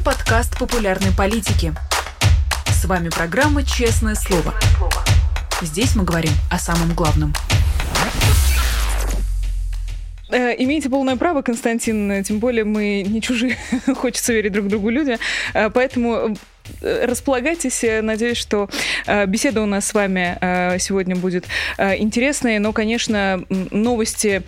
Это 0.00 0.16
подкаст 0.16 0.58
популярной 0.58 1.12
политики. 1.12 1.74
С 2.66 2.84
вами 2.86 3.10
программа 3.10 3.64
«Честное 3.64 4.14
слово». 4.14 4.54
Здесь 5.60 5.94
мы 5.94 6.04
говорим 6.04 6.32
о 6.50 6.58
самом 6.58 6.94
главном. 6.94 7.34
Э, 10.30 10.54
имеете 10.58 10.88
полное 10.88 11.16
право, 11.16 11.42
Константин, 11.42 12.22
тем 12.24 12.38
более 12.38 12.64
мы 12.64 13.02
не 13.06 13.20
чужие, 13.20 13.58
хочется 13.96 14.32
верить 14.32 14.52
друг 14.52 14.68
другу 14.68 14.88
люди, 14.88 15.18
э, 15.52 15.70
поэтому 15.70 16.36
э, 16.80 17.04
располагайтесь. 17.04 17.84
Надеюсь, 18.02 18.38
что 18.38 18.70
беседа 19.26 19.60
у 19.60 19.66
нас 19.66 19.86
с 19.86 19.94
вами 19.94 20.78
сегодня 20.78 21.16
будет 21.16 21.44
интересной, 21.78 22.58
но, 22.58 22.72
конечно, 22.72 23.44
новости 23.48 24.42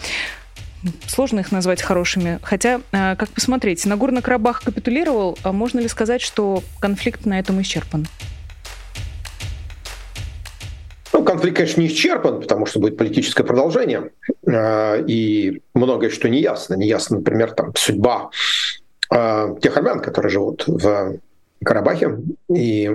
сложно 1.06 1.40
их 1.40 1.52
назвать 1.52 1.82
хорошими. 1.82 2.38
Хотя, 2.42 2.80
как 2.90 3.28
посмотреть, 3.30 3.84
Нагорный 3.86 4.22
Карабах 4.22 4.62
капитулировал, 4.62 5.38
а 5.42 5.52
можно 5.52 5.80
ли 5.80 5.88
сказать, 5.88 6.20
что 6.20 6.62
конфликт 6.80 7.26
на 7.26 7.38
этом 7.38 7.60
исчерпан? 7.60 8.06
Ну, 11.12 11.24
конфликт, 11.24 11.56
конечно, 11.58 11.80
не 11.80 11.88
исчерпан, 11.88 12.40
потому 12.40 12.66
что 12.66 12.80
будет 12.80 12.96
политическое 12.96 13.44
продолжение, 13.44 14.10
э, 14.46 15.04
и 15.06 15.62
многое 15.74 16.10
что 16.10 16.28
не 16.28 16.40
ясно. 16.40 16.74
Не 16.74 16.88
ясно, 16.88 17.18
например, 17.18 17.52
там, 17.52 17.72
судьба 17.76 18.30
э, 19.14 19.54
тех 19.60 19.76
армян, 19.76 20.00
которые 20.00 20.30
живут 20.30 20.64
в 20.66 21.18
Карабахе. 21.64 22.18
И 22.54 22.90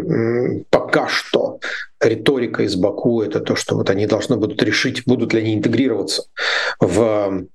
пока 0.69 1.07
что 1.07 1.59
риторика 2.01 2.63
из 2.63 2.75
Баку— 2.75 3.21
это 3.23 3.39
то, 3.39 3.55
что 3.55 3.75
вот 3.75 3.89
они 3.89 4.05
должны 4.07 4.37
будут 4.37 4.61
решить, 4.63 5.03
будут 5.05 5.33
ли 5.33 5.41
они 5.41 5.53
интегрироваться 5.55 6.23
в 6.79 7.47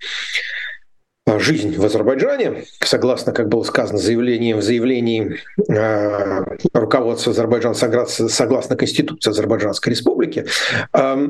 Э, 1.26 1.38
жизнь 1.38 1.76
в 1.76 1.84
Азербайджане, 1.84 2.64
согласно, 2.80 3.32
как 3.32 3.48
было 3.48 3.62
сказано, 3.62 3.98
заявлением 3.98 4.58
в 4.58 4.62
заявлении 4.62 5.38
э, 5.68 6.44
руководства 6.72 7.32
Азербайджана, 7.32 7.74
согласно, 7.74 8.28
согласно 8.28 8.76
Конституции 8.76 9.30
Азербайджанской 9.30 9.92
Республики, 9.92 10.46
э, 10.92 11.28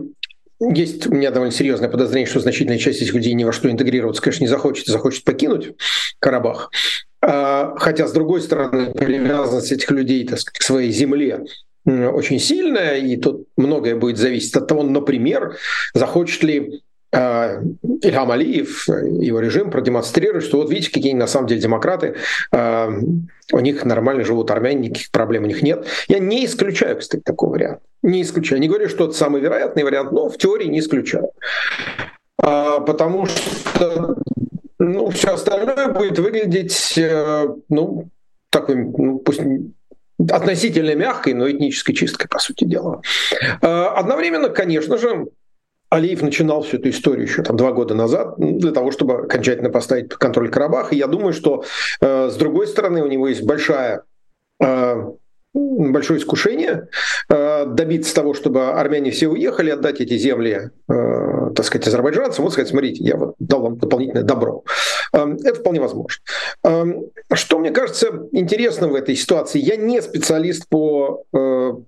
есть 0.60 1.06
у 1.08 1.12
меня 1.12 1.30
довольно 1.30 1.52
серьезное 1.52 1.88
подозрение, 1.88 2.26
что 2.26 2.40
значительная 2.40 2.78
часть 2.78 3.02
этих 3.02 3.12
людей 3.14 3.34
ни 3.34 3.44
во 3.44 3.52
что 3.52 3.70
интегрироваться, 3.70 4.22
конечно, 4.22 4.44
не 4.44 4.48
захочет, 4.48 4.86
захочет 4.86 5.24
покинуть 5.24 5.74
Карабах. 6.20 6.70
Э, 7.22 7.72
хотя, 7.76 8.06
с 8.06 8.12
другой 8.12 8.40
стороны, 8.42 8.92
привязанность 8.92 9.72
этих 9.72 9.90
людей 9.90 10.26
так 10.26 10.40
сказать, 10.40 10.58
к 10.58 10.62
своей 10.62 10.90
земле 10.90 11.44
очень 11.84 12.38
сильная, 12.38 12.98
и 12.98 13.16
тут 13.16 13.48
многое 13.56 13.96
будет 13.96 14.16
зависеть 14.16 14.54
от 14.54 14.68
того, 14.68 14.84
например, 14.84 15.56
захочет 15.94 16.44
ли 16.44 16.82
Э, 17.14 17.60
Ильхам 18.00 18.30
Алиев, 18.30 18.88
его 18.88 19.40
режим 19.40 19.70
продемонстрирует, 19.70 20.44
что 20.44 20.56
вот 20.56 20.70
видите, 20.70 20.90
какие 20.90 21.12
на 21.12 21.26
самом 21.26 21.46
деле 21.46 21.60
демократы, 21.60 22.16
э, 22.52 22.90
у 23.52 23.60
них 23.60 23.84
нормально 23.84 24.24
живут 24.24 24.50
армяне, 24.50 24.88
никаких 24.88 25.10
проблем 25.10 25.44
у 25.44 25.46
них 25.46 25.62
нет. 25.62 25.86
Я 26.08 26.18
не 26.20 26.46
исключаю, 26.46 26.98
кстати, 26.98 27.20
такой 27.22 27.50
вариант. 27.50 27.80
Не 28.02 28.22
исключаю. 28.22 28.62
Не 28.62 28.68
говорю, 28.68 28.88
что 28.88 29.04
это 29.04 29.12
самый 29.12 29.42
вероятный 29.42 29.84
вариант, 29.84 30.12
но 30.12 30.30
в 30.30 30.38
теории 30.38 30.66
не 30.68 30.80
исключаю. 30.80 31.28
А, 32.38 32.80
потому 32.80 33.26
что 33.26 34.16
ну, 34.82 35.10
все 35.10 35.34
остальное 35.34 35.88
будет 35.88 36.18
выглядеть, 36.18 36.98
э, 36.98 37.46
ну, 37.68 38.08
такой, 38.50 38.76
ну, 38.76 39.18
пусть 39.18 39.40
относительно 40.30 40.94
мягкой, 40.94 41.34
но 41.34 41.50
этнической 41.50 41.94
чисткой, 41.94 42.28
по 42.28 42.38
сути 42.38 42.64
дела. 42.64 43.00
Одновременно, 43.60 44.50
конечно 44.50 44.98
же, 44.98 45.26
Алиев 45.92 46.22
начинал 46.22 46.62
всю 46.62 46.78
эту 46.78 46.88
историю 46.88 47.26
еще 47.26 47.42
там 47.42 47.56
два 47.58 47.72
года 47.72 47.94
назад 47.94 48.34
для 48.38 48.72
того, 48.72 48.90
чтобы 48.92 49.24
окончательно 49.24 49.68
поставить 49.68 50.08
под 50.08 50.18
контроль 50.18 50.48
Карабах. 50.48 50.92
И 50.92 50.96
я 50.96 51.06
думаю, 51.06 51.34
что 51.34 51.64
э, 52.00 52.30
с 52.30 52.36
другой 52.36 52.66
стороны 52.66 53.02
у 53.02 53.08
него 53.08 53.28
есть 53.28 53.42
большая 53.42 54.02
э, 54.58 55.04
большое 55.54 56.18
искушение 56.18 56.88
э, 57.28 57.66
добиться 57.66 58.14
того, 58.14 58.34
чтобы 58.34 58.70
армяне 58.70 59.10
все 59.10 59.28
уехали, 59.28 59.70
отдать 59.70 60.00
эти 60.00 60.16
земли, 60.16 60.70
э, 60.88 61.50
так 61.54 61.66
сказать, 61.66 61.86
азербайджанцам, 61.86 62.44
вот 62.44 62.52
сказать, 62.52 62.70
смотрите, 62.70 63.04
я 63.04 63.16
вот 63.16 63.34
дал 63.38 63.60
вам 63.60 63.78
дополнительное 63.78 64.22
добро. 64.22 64.64
Э, 65.12 65.26
это 65.44 65.60
вполне 65.60 65.80
возможно. 65.80 66.22
Что 67.32 67.58
мне 67.58 67.70
кажется 67.70 68.28
интересным 68.32 68.90
в 68.90 68.94
этой 68.94 69.14
ситуации, 69.14 69.58
я 69.58 69.76
не 69.76 70.00
специалист 70.00 70.68
по 70.68 71.24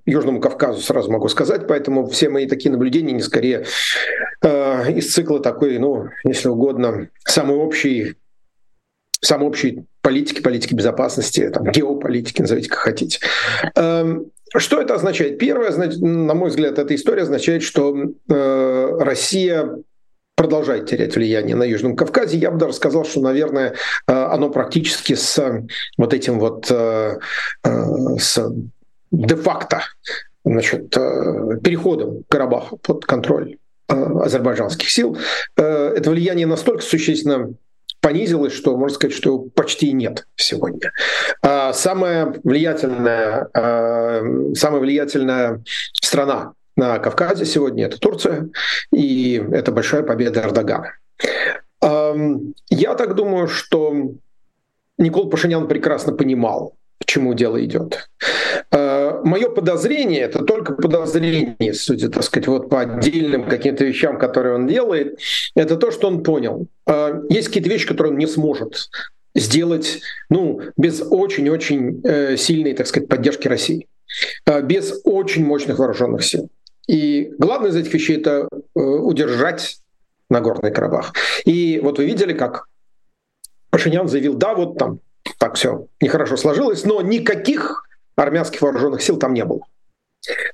Южному 0.06 0.40
Кавказу, 0.40 0.80
сразу 0.80 1.10
могу 1.10 1.28
сказать, 1.28 1.66
поэтому 1.66 2.06
все 2.06 2.28
мои 2.28 2.46
такие 2.46 2.70
наблюдения 2.70 3.12
не 3.12 3.22
скорее 3.22 3.64
из 4.42 5.12
цикла 5.12 5.40
такой, 5.40 5.78
ну, 5.78 6.08
если 6.24 6.48
угодно, 6.48 7.08
самый 7.24 7.56
общий 7.56 8.16
самой 9.24 9.48
общей 9.48 9.84
политики, 10.02 10.40
политики 10.40 10.74
безопасности, 10.74 11.50
там, 11.50 11.64
геополитики, 11.70 12.42
назовите 12.42 12.68
как 12.68 12.78
хотите. 12.80 13.20
Эм, 13.74 14.30
что 14.56 14.80
это 14.80 14.94
означает? 14.94 15.38
Первое, 15.38 15.72
на 15.72 16.34
мой 16.34 16.50
взгляд, 16.50 16.78
эта 16.78 16.94
история 16.94 17.22
означает, 17.22 17.62
что 17.62 17.96
э, 18.28 18.90
Россия 19.00 19.68
продолжает 20.36 20.86
терять 20.86 21.16
влияние 21.16 21.56
на 21.56 21.64
Южном 21.64 21.96
Кавказе. 21.96 22.38
Я 22.38 22.50
бы 22.50 22.58
даже 22.58 22.74
сказал, 22.74 23.04
что, 23.04 23.20
наверное, 23.20 23.74
э, 24.06 24.12
оно 24.12 24.50
практически 24.50 25.14
с 25.14 25.64
вот 25.96 26.14
этим 26.14 26.38
вот 26.38 26.70
э, 26.70 27.18
с 28.18 28.52
де-факто 29.10 29.82
значит, 30.44 30.90
переходом 30.90 32.24
Карабаха 32.28 32.76
под 32.76 33.06
контроль 33.06 33.56
азербайджанских 33.88 34.90
сил. 34.90 35.16
Это 35.56 36.10
влияние 36.10 36.46
настолько 36.46 36.82
существенно 36.82 37.54
понизилось, 38.04 38.52
что 38.52 38.76
можно 38.76 38.94
сказать, 38.94 39.16
что 39.16 39.38
почти 39.38 39.92
нет 39.92 40.26
сегодня. 40.36 40.92
А 41.40 41.72
самая 41.72 42.34
влиятельная, 42.44 43.48
а, 43.54 44.22
самая 44.54 44.80
влиятельная 44.80 45.64
страна 45.94 46.52
на 46.76 46.98
Кавказе 46.98 47.46
сегодня 47.46 47.86
это 47.86 47.98
Турция, 47.98 48.50
и 48.92 49.42
это 49.52 49.72
большая 49.72 50.02
победа 50.02 50.42
Эрдогана. 50.42 50.92
Я 51.80 52.94
так 52.94 53.14
думаю, 53.14 53.48
что 53.48 53.94
Никол 54.98 55.30
Пашинян 55.30 55.66
прекрасно 55.66 56.12
понимал, 56.12 56.76
к 57.00 57.06
чему 57.06 57.32
дело 57.32 57.64
идет. 57.64 58.10
Мое 59.24 59.48
подозрение, 59.48 60.20
это 60.20 60.44
только 60.44 60.74
подозрение, 60.74 61.72
судя, 61.72 62.10
так 62.10 62.22
сказать, 62.22 62.46
вот 62.46 62.68
по 62.68 62.82
отдельным 62.82 63.48
каким-то 63.48 63.84
вещам, 63.84 64.18
которые 64.18 64.54
он 64.54 64.66
делает, 64.66 65.18
это 65.54 65.76
то, 65.76 65.90
что 65.90 66.08
он 66.08 66.22
понял. 66.22 66.66
А, 66.86 67.22
есть 67.30 67.48
какие-то 67.48 67.70
вещи, 67.70 67.86
которые 67.86 68.12
он 68.12 68.18
не 68.18 68.26
сможет 68.26 68.90
сделать 69.34 70.00
ну, 70.28 70.60
без 70.76 71.00
очень-очень 71.00 72.02
э, 72.04 72.36
сильной, 72.36 72.74
так 72.74 72.86
сказать, 72.86 73.08
поддержки 73.08 73.48
России, 73.48 73.88
а, 74.44 74.60
без 74.60 75.00
очень 75.04 75.44
мощных 75.44 75.78
вооруженных 75.78 76.22
сил. 76.22 76.50
И 76.86 77.32
главное 77.38 77.70
из 77.70 77.76
этих 77.76 77.94
вещей— 77.94 78.16
это 78.18 78.48
э, 78.52 78.78
удержать 78.78 79.78
Нагорный 80.28 80.70
Карабах. 80.70 81.14
И 81.46 81.80
вот 81.82 81.98
вы 81.98 82.04
видели, 82.04 82.34
как 82.34 82.66
Пашинян 83.70 84.06
заявил, 84.06 84.34
да, 84.34 84.54
вот 84.54 84.76
там 84.76 85.00
так 85.38 85.54
все 85.54 85.86
нехорошо 86.00 86.36
сложилось, 86.36 86.84
но 86.84 87.00
никаких 87.00 87.88
армянских 88.16 88.62
вооруженных 88.62 89.02
сил 89.02 89.16
там 89.18 89.34
не 89.34 89.44
было. 89.44 89.60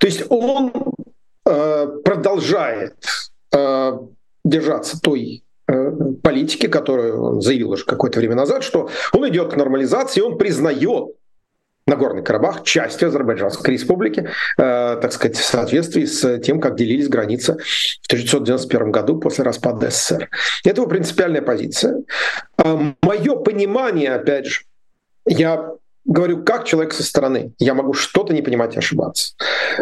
То 0.00 0.06
есть 0.06 0.24
он 0.28 0.72
э, 1.46 1.86
продолжает 2.04 2.96
э, 3.52 3.92
держаться 4.44 5.00
той 5.00 5.44
э, 5.68 5.90
политики, 6.22 6.66
которую 6.66 7.22
он 7.22 7.40
заявил 7.40 7.70
уже 7.70 7.84
какое-то 7.84 8.18
время 8.18 8.34
назад, 8.34 8.64
что 8.64 8.90
он 9.12 9.28
идет 9.28 9.52
к 9.52 9.56
нормализации, 9.56 10.20
он 10.20 10.38
признает 10.38 11.14
Нагорный 11.86 12.22
Карабах 12.22 12.62
частью 12.62 13.08
Азербайджанской 13.08 13.74
республики, 13.74 14.20
э, 14.20 14.98
так 15.00 15.12
сказать, 15.12 15.36
в 15.36 15.44
соответствии 15.44 16.04
с 16.04 16.38
тем, 16.38 16.60
как 16.60 16.76
делились 16.76 17.08
границы 17.08 17.54
в 18.02 18.06
1991 18.06 18.92
году 18.92 19.18
после 19.18 19.44
распада 19.44 19.90
СССР. 19.90 20.30
Это 20.64 20.80
его 20.80 20.88
принципиальная 20.88 21.42
позиция. 21.42 22.02
Э, 22.58 22.92
мое 23.02 23.36
понимание, 23.36 24.14
опять 24.14 24.46
же, 24.46 24.62
я 25.26 25.72
говорю 26.04 26.42
как 26.42 26.64
человек 26.64 26.92
со 26.92 27.02
стороны. 27.02 27.52
Я 27.58 27.74
могу 27.74 27.92
что-то 27.92 28.32
не 28.32 28.42
понимать 28.42 28.74
и 28.74 28.78
ошибаться. 28.78 29.34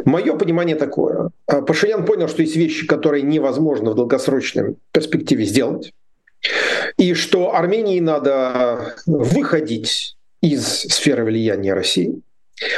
Мое 0.05 0.37
понимание 0.37 0.77
такое. 0.77 1.31
А, 1.47 1.63
Пашинян 1.63 2.05
понял, 2.05 2.29
что 2.29 2.43
есть 2.43 2.57
вещи, 2.57 2.87
которые 2.87 3.23
невозможно 3.23 3.91
в 3.91 3.95
долгосрочной 3.95 4.77
перспективе 4.93 5.45
сделать. 5.45 5.93
И 6.97 7.15
что 7.15 7.55
Армении 7.55 8.01
надо 8.01 8.95
выходить 9.07 10.17
из 10.41 10.65
сферы 10.67 11.25
влияния 11.25 11.75
России. 11.75 12.21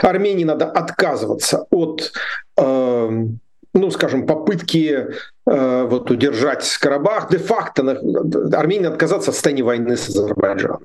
Армении 0.02 0.44
надо 0.44 0.66
отказываться 0.66 1.66
от, 1.70 2.12
э, 2.56 3.26
ну, 3.74 3.90
скажем, 3.90 4.26
попытки 4.26 5.06
э, 5.46 5.84
вот, 5.84 6.10
удержать 6.10 6.64
Карабах. 6.78 7.30
Де-факто 7.30 7.82
Армении 8.52 8.86
отказаться 8.86 9.30
от 9.30 9.34
состояния 9.34 9.62
войны 9.62 9.96
с 9.96 10.08
Азербайджаном. 10.08 10.84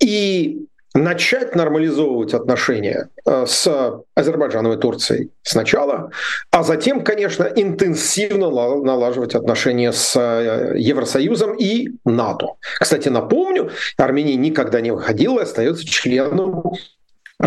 И 0.00 0.66
начать 0.94 1.54
нормализовывать 1.54 2.34
отношения 2.34 3.08
э, 3.24 3.46
с 3.46 4.02
Азербайджаном 4.14 4.72
и 4.72 4.76
Турцией 4.76 5.30
сначала, 5.42 6.10
а 6.50 6.62
затем, 6.62 7.04
конечно, 7.04 7.44
интенсивно 7.44 8.50
налаживать 8.50 9.34
отношения 9.34 9.92
с 9.92 10.16
э, 10.16 10.74
Евросоюзом 10.78 11.54
и 11.56 11.90
НАТО. 12.04 12.54
Кстати, 12.78 13.08
напомню, 13.08 13.70
Армения 13.96 14.36
никогда 14.36 14.80
не 14.80 14.90
выходила 14.90 15.40
и 15.40 15.42
остается 15.42 15.86
членом 15.86 16.62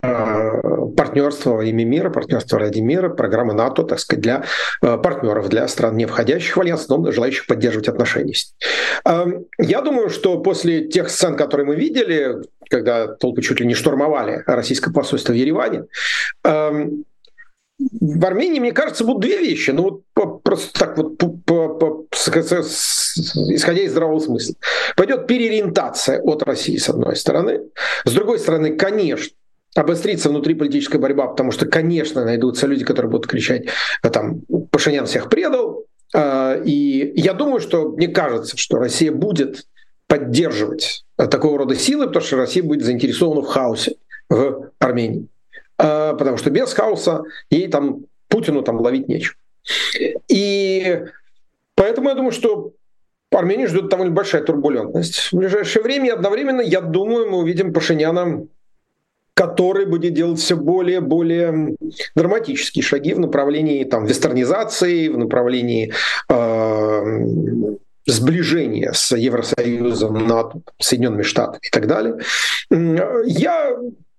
Э, 0.02 0.62
партнерства 0.98 1.52
во 1.52 1.64
имя 1.64 1.86
мира, 1.86 2.10
партнерства 2.10 2.58
ради 2.58 2.80
мира, 2.80 3.10
программы 3.10 3.54
НАТО, 3.54 3.84
так 3.84 4.00
сказать, 4.00 4.24
для 4.24 4.44
э, 4.82 4.98
партнеров, 4.98 5.50
для 5.50 5.68
стран, 5.68 5.98
не 5.98 6.08
входящих 6.08 6.58
в 6.58 6.62
альянс, 6.62 6.88
но 6.88 7.12
желающих 7.12 7.46
поддерживать 7.46 7.88
отношения. 7.88 8.34
Эм, 9.06 9.46
я 9.60 9.82
думаю, 9.82 10.10
что 10.10 10.40
после 10.40 10.88
тех 10.88 11.10
сцен, 11.10 11.36
которые 11.36 11.68
мы 11.68 11.76
видели, 11.76 12.38
когда 12.70 13.08
толпы 13.08 13.44
чуть 13.44 13.60
ли 13.60 13.68
не 13.68 13.76
штурмовали 13.76 14.44
российское 14.48 14.92
посольство 14.92 15.34
в 15.34 15.36
Ереване, 15.36 15.84
эм, 16.44 17.06
в 17.80 18.26
Армении, 18.26 18.60
мне 18.60 18.72
кажется, 18.72 19.04
будут 19.04 19.22
две 19.22 19.38
вещи. 19.38 19.72
Ну 19.72 19.84
вот 20.16 20.44
просто 20.44 20.80
так 20.80 20.98
вот, 20.98 21.18
по, 21.18 21.28
по, 21.28 21.70
по, 21.70 22.08
исходя 22.12 23.82
из 23.82 23.92
здравого 23.92 24.20
смысла. 24.20 24.56
Пойдет 24.96 25.28
переориентация 25.28 26.22
от 26.22 26.44
России, 26.44 26.78
с 26.78 26.90
одной 26.90 27.16
стороны. 27.16 27.62
С 28.06 28.12
другой 28.12 28.40
стороны, 28.40 28.76
конечно, 28.76 29.36
обострится 29.76 30.30
внутриполитическая 30.30 31.02
борьба, 31.02 31.28
потому 31.28 31.52
что, 31.52 31.66
конечно, 31.66 32.24
найдутся 32.24 32.68
люди, 32.68 32.86
которые 32.86 33.10
будут 33.10 33.28
кричать, 33.28 33.68
«А 34.02 34.10
там, 34.10 34.42
Пашинян 34.72 35.06
всех 35.06 35.30
предал. 35.30 35.86
А, 36.14 36.56
и 36.64 37.14
я 37.20 37.34
думаю, 37.34 37.60
что, 37.60 37.90
мне 37.90 38.08
кажется, 38.08 38.58
что 38.58 38.78
Россия 38.78 39.12
будет 39.12 39.66
поддерживать 40.08 41.06
такого 41.18 41.58
рода 41.58 41.76
силы, 41.76 42.08
потому 42.08 42.26
что 42.26 42.38
Россия 42.38 42.62
будет 42.64 42.84
заинтересована 42.84 43.42
в 43.42 43.48
хаосе 43.48 43.96
в 44.30 44.70
Армении. 44.80 45.28
Потому 45.78 46.38
что 46.38 46.52
без 46.52 46.72
хаоса 46.74 47.24
ей 47.50 47.68
там, 47.68 48.06
Путину 48.28 48.62
там 48.62 48.80
ловить 48.80 49.08
нечего. 49.08 49.36
И 50.28 51.04
поэтому 51.76 52.10
я 52.10 52.16
думаю, 52.16 52.32
что 52.32 52.74
Армению 53.32 53.68
ждет 53.68 53.90
довольно 53.90 54.14
большая 54.14 54.44
турбулентность. 54.44 55.32
В 55.32 55.34
ближайшее 55.34 55.82
время 55.82 56.08
и 56.08 56.12
одновременно, 56.12 56.62
я 56.62 56.82
думаю, 56.82 57.32
мы 57.32 57.40
увидим 57.40 57.74
Пашиняна 57.74 58.46
который 59.34 59.86
будет 59.86 60.14
делать 60.14 60.40
все 60.40 60.56
более 60.56 60.98
и 60.98 61.02
более 61.02 61.76
драматические 62.16 62.84
шаги 62.84 63.14
в 63.14 63.20
направлении 63.20 63.84
там, 63.84 64.06
вестернизации, 64.06 65.08
в 65.08 65.18
направлении 65.18 65.92
э, 66.30 67.26
сближения 68.06 68.92
с 68.94 69.16
Евросоюзом, 69.16 70.28
НАТО, 70.28 70.62
Соединенными 70.80 71.24
Штатами 71.24 71.62
и 71.64 71.70
так 71.72 71.88
далее. 71.88 72.20
Я 72.70 73.76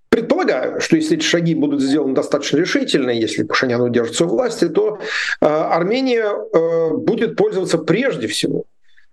предполагаю, 0.08 0.81
что 0.81 0.96
если 0.96 1.16
эти 1.16 1.25
шаги 1.25 1.55
будут 1.55 1.82
сделаны 1.82 2.14
достаточно 2.14 2.58
решительно, 2.58 3.11
если 3.11 3.43
Пашинян 3.43 3.81
удержится 3.81 4.26
у 4.26 4.28
власти, 4.28 4.69
то 4.69 4.99
э, 5.40 5.46
Армения 5.46 6.25
э, 6.25 6.90
будет 6.96 7.37
пользоваться 7.37 7.78
прежде 7.78 8.28
всего 8.28 8.64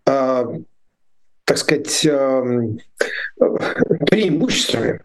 э, 0.05 0.45
так 1.45 1.57
сказать, 1.57 2.05
э, 2.05 2.69
преимуществами 4.07 5.01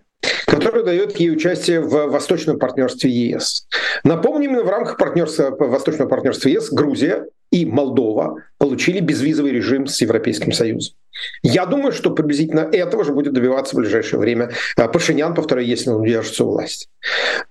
который 0.46 0.84
дает 0.84 1.19
ей 1.19 1.31
участие 1.31 1.81
в 1.81 2.06
восточном 2.08 2.58
партнерстве 2.58 3.11
ЕС. 3.11 3.67
Напомним, 4.05 4.50
именно 4.50 4.64
в 4.64 4.70
рамках 4.70 4.96
партнерства, 4.96 5.50
восточного 5.50 6.08
партнерства 6.08 6.49
ЕС 6.49 6.70
Грузия 6.70 7.26
и 7.50 7.64
Молдова 7.64 8.43
получили 8.58 9.00
безвизовый 9.00 9.52
режим 9.52 9.87
с 9.87 10.00
Европейским 10.00 10.52
Союзом. 10.52 10.94
Я 11.43 11.64
думаю, 11.67 11.93
что 11.93 12.11
приблизительно 12.11 12.69
этого 12.73 13.05
же 13.05 13.12
будет 13.12 13.32
добиваться 13.32 13.75
в 13.75 13.78
ближайшее 13.78 14.20
время 14.20 14.50
э, 14.76 14.88
Пашинян, 14.88 15.34
повторяю, 15.34 15.67
если 15.67 15.90
он 15.90 16.02
удержится 16.02 16.44
у 16.44 16.50
власти. 16.50 16.88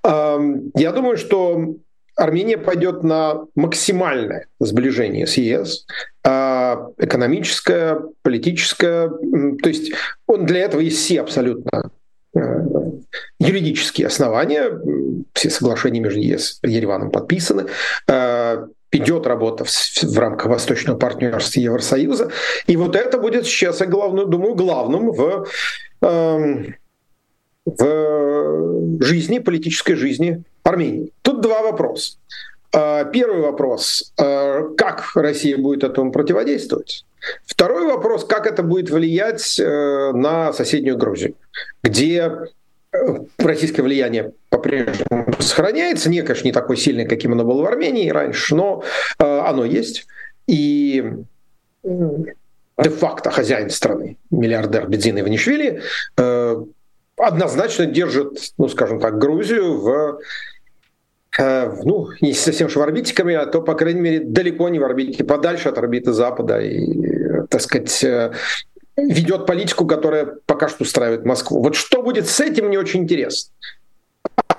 Я 0.03 0.91
думаю, 0.91 1.17
что 1.17 1.75
Армения 2.15 2.57
пойдет 2.57 3.03
на 3.03 3.45
максимальное 3.55 4.47
сближение 4.59 5.27
с 5.27 5.35
ЕС, 5.35 5.85
а, 6.23 6.87
экономическое, 6.97 7.99
политическое. 8.21 9.09
То 9.09 9.69
есть 9.69 9.91
он 10.25 10.45
для 10.45 10.61
этого 10.61 10.79
есть 10.79 10.97
все 10.97 11.19
абсолютно 11.21 11.91
юридические 13.39 14.07
основания, 14.07 14.71
все 15.33 15.49
соглашения 15.49 15.99
между 15.99 16.19
ЕС 16.19 16.59
и 16.63 16.71
Ереваном 16.71 17.11
подписаны, 17.11 17.67
э, 18.07 18.67
идет 18.91 19.27
работа 19.27 19.65
в, 19.65 19.69
в 19.69 20.19
рамках 20.19 20.47
Восточного 20.47 20.97
партнерства 20.97 21.59
Евросоюза, 21.59 22.31
и 22.67 22.77
вот 22.77 22.95
это 22.95 23.17
будет 23.17 23.45
сейчас, 23.45 23.81
я 23.81 23.87
главное, 23.87 24.25
думаю, 24.25 24.55
главным 24.55 25.11
в, 25.11 25.47
эм, 26.01 26.75
в 27.65 29.03
жизни, 29.03 29.39
политической 29.39 29.95
жизни 29.95 30.43
Армении. 30.63 31.11
Тут 31.21 31.41
два 31.41 31.61
вопроса. 31.61 32.17
Э, 32.75 33.05
первый 33.11 33.41
вопрос, 33.41 34.13
как 34.15 35.11
Россия 35.15 35.57
будет 35.57 35.83
этому 35.83 36.11
противодействовать? 36.11 37.05
Второй 37.45 37.87
вопрос, 37.87 38.25
как 38.25 38.45
это 38.47 38.63
будет 38.63 38.89
влиять 38.89 39.59
э, 39.59 40.11
на 40.13 40.53
соседнюю 40.53 40.97
Грузию, 40.97 41.35
где 41.83 42.31
э, 42.91 42.97
российское 43.37 43.81
влияние 43.81 44.33
по-прежнему 44.49 45.33
сохраняется, 45.39 46.09
не, 46.09 46.21
конечно, 46.21 46.47
не 46.47 46.51
такое 46.51 46.77
сильное, 46.77 47.07
каким 47.07 47.33
оно 47.33 47.43
было 47.43 47.63
в 47.63 47.65
Армении 47.65 48.09
раньше, 48.09 48.55
но 48.55 48.83
э, 49.19 49.23
оно 49.23 49.65
есть. 49.65 50.05
И 50.47 51.03
де-факто 51.83 53.31
хозяин 53.31 53.69
страны, 53.69 54.17
миллиардер 54.29 54.87
Бедзин 54.87 55.19
Иванишвили, 55.19 55.81
однозначно 57.17 57.85
держит, 57.85 58.51
ну, 58.57 58.67
скажем 58.67 58.99
так, 58.99 59.17
Грузию 59.17 59.79
в 59.79 60.19
ну, 61.37 62.09
не 62.21 62.33
совсем 62.33 62.69
же 62.69 62.79
в 62.79 62.81
орбитиками, 62.81 63.35
а 63.35 63.45
то, 63.45 63.61
по 63.61 63.73
крайней 63.73 64.01
мере, 64.01 64.19
далеко 64.19 64.69
не 64.69 64.79
в 64.79 64.83
орбите, 64.83 65.23
подальше 65.23 65.69
от 65.69 65.77
орбиты 65.77 66.13
Запада 66.13 66.59
и, 66.59 67.45
так 67.49 67.61
сказать, 67.61 68.03
э, 68.03 68.31
ведет 68.97 69.45
политику, 69.45 69.85
которая 69.85 70.27
пока 70.45 70.69
что 70.69 70.83
устраивает 70.83 71.25
Москву. 71.25 71.61
Вот 71.61 71.75
что 71.75 72.01
будет 72.01 72.27
с 72.27 72.39
этим, 72.39 72.67
мне 72.67 72.79
очень 72.79 73.03
интересно. 73.03 73.51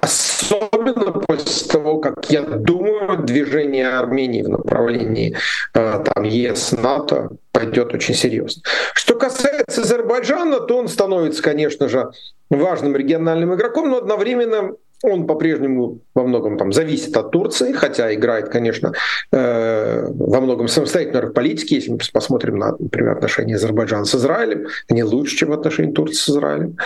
Особенно 0.00 1.11
после 1.11 1.69
того, 1.69 1.99
как, 1.99 2.31
я 2.31 2.43
думаю, 2.43 3.25
движение 3.25 3.88
Армении 3.88 4.43
в 4.43 4.49
направлении 4.49 5.37
э, 5.75 6.05
там, 6.05 6.22
ЕС, 6.22 6.72
НАТО 6.72 7.31
пойдет 7.50 7.93
очень 7.93 8.14
серьезно. 8.14 8.62
Что 8.94 9.17
касается 9.17 9.81
Азербайджана, 9.82 10.61
то 10.61 10.76
он 10.76 10.88
становится, 10.88 11.43
конечно 11.43 11.88
же, 11.88 12.11
важным 12.50 12.94
региональным 12.94 13.55
игроком, 13.55 13.90
но 13.90 13.96
одновременно 13.96 14.76
он 15.06 15.26
по-прежнему 15.26 16.00
во 16.14 16.25
многом 16.25 16.58
там 16.58 16.73
зависит 16.73 17.17
от 17.17 17.31
Турции, 17.31 17.73
хотя 17.73 18.12
играет, 18.12 18.49
конечно, 18.49 18.93
э, 19.32 20.06
во 20.11 20.41
многом 20.41 20.69
самостоятельной 20.69 21.20
роль 21.20 21.32
политики. 21.32 21.75
Если 21.75 21.93
мы 21.93 21.99
посмотрим 22.12 22.58
на, 22.58 22.73
например, 22.79 23.12
отношения 23.12 23.55
Азербайджана 23.55 24.05
с 24.05 24.14
Израилем, 24.14 24.67
они 24.88 25.05
лучше, 25.05 25.37
чем 25.37 25.53
отношения 25.53 25.93
Турции 25.93 26.17
с 26.17 26.29
Израилем. 26.31 26.76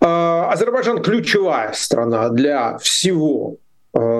Э, 0.00 0.44
Азербайджан 0.52 1.02
ключевая 1.02 1.72
страна 1.72 2.28
для 2.28 2.78
всего 2.78 3.56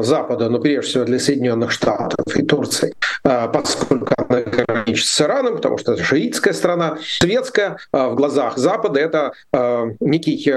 Запада, 0.03 0.49
но 0.49 0.59
прежде 0.59 0.89
всего 0.89 1.05
для 1.05 1.19
Соединенных 1.19 1.71
Штатов 1.71 2.37
и 2.37 2.43
Турции, 2.43 2.95
э, 3.25 3.49
поскольку 3.53 4.15
она 4.29 4.41
граничит 4.43 5.07
с 5.07 5.21
Ираном, 5.21 5.57
потому 5.57 5.79
что 5.79 5.93
это 5.93 6.05
шиитская 6.05 6.53
страна, 6.53 6.99
светская 7.03 7.79
э, 7.93 8.07
в 8.09 8.15
глазах 8.15 8.57
Запада 8.59 9.01
это 9.01 9.33
некий, 10.01 10.53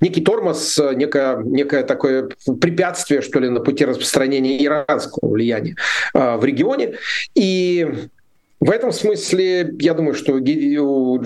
некий 0.00 0.22
тормоз, 0.22 0.78
некое, 0.94 1.36
некое 1.38 1.82
такое 1.82 2.28
препятствие, 2.60 3.22
что 3.22 3.40
ли, 3.40 3.48
на 3.48 3.60
пути 3.60 3.84
распространения 3.84 4.64
иранского 4.64 5.30
влияния 5.30 5.76
в 6.12 6.44
регионе. 6.44 6.94
И 7.34 8.08
в 8.64 8.70
этом 8.70 8.92
смысле, 8.92 9.74
я 9.78 9.92
думаю, 9.92 10.14
что 10.14 10.32
у, 10.32 11.20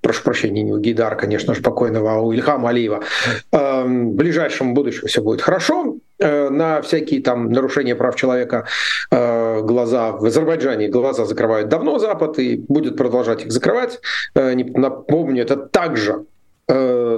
прошу 0.00 0.22
прощения, 0.22 0.62
не 0.62 0.72
у 0.72 0.78
Гейдара, 0.78 1.16
конечно 1.16 1.52
же, 1.52 1.62
покойного, 1.62 2.12
а 2.12 2.20
у 2.20 2.32
Ильхама 2.32 2.68
Алиева 2.68 3.02
э, 3.50 3.82
в 3.84 4.14
ближайшем 4.14 4.72
будущем 4.72 5.08
все 5.08 5.20
будет 5.20 5.40
хорошо. 5.40 5.96
Э, 6.20 6.50
на 6.50 6.82
всякие 6.82 7.22
там 7.22 7.50
нарушения 7.50 7.94
прав 7.94 8.14
человека 8.14 8.66
э, 9.10 9.60
глаза 9.62 10.12
в 10.12 10.22
Азербайджане 10.26 10.88
глаза 10.88 11.24
закрывают 11.24 11.68
давно 11.70 11.98
Запад 11.98 12.38
и 12.38 12.62
будет 12.68 12.98
продолжать 12.98 13.46
их 13.46 13.52
закрывать. 13.52 14.00
Э, 14.34 14.54
напомню, 14.54 15.42
это 15.42 15.56
также 15.56 16.24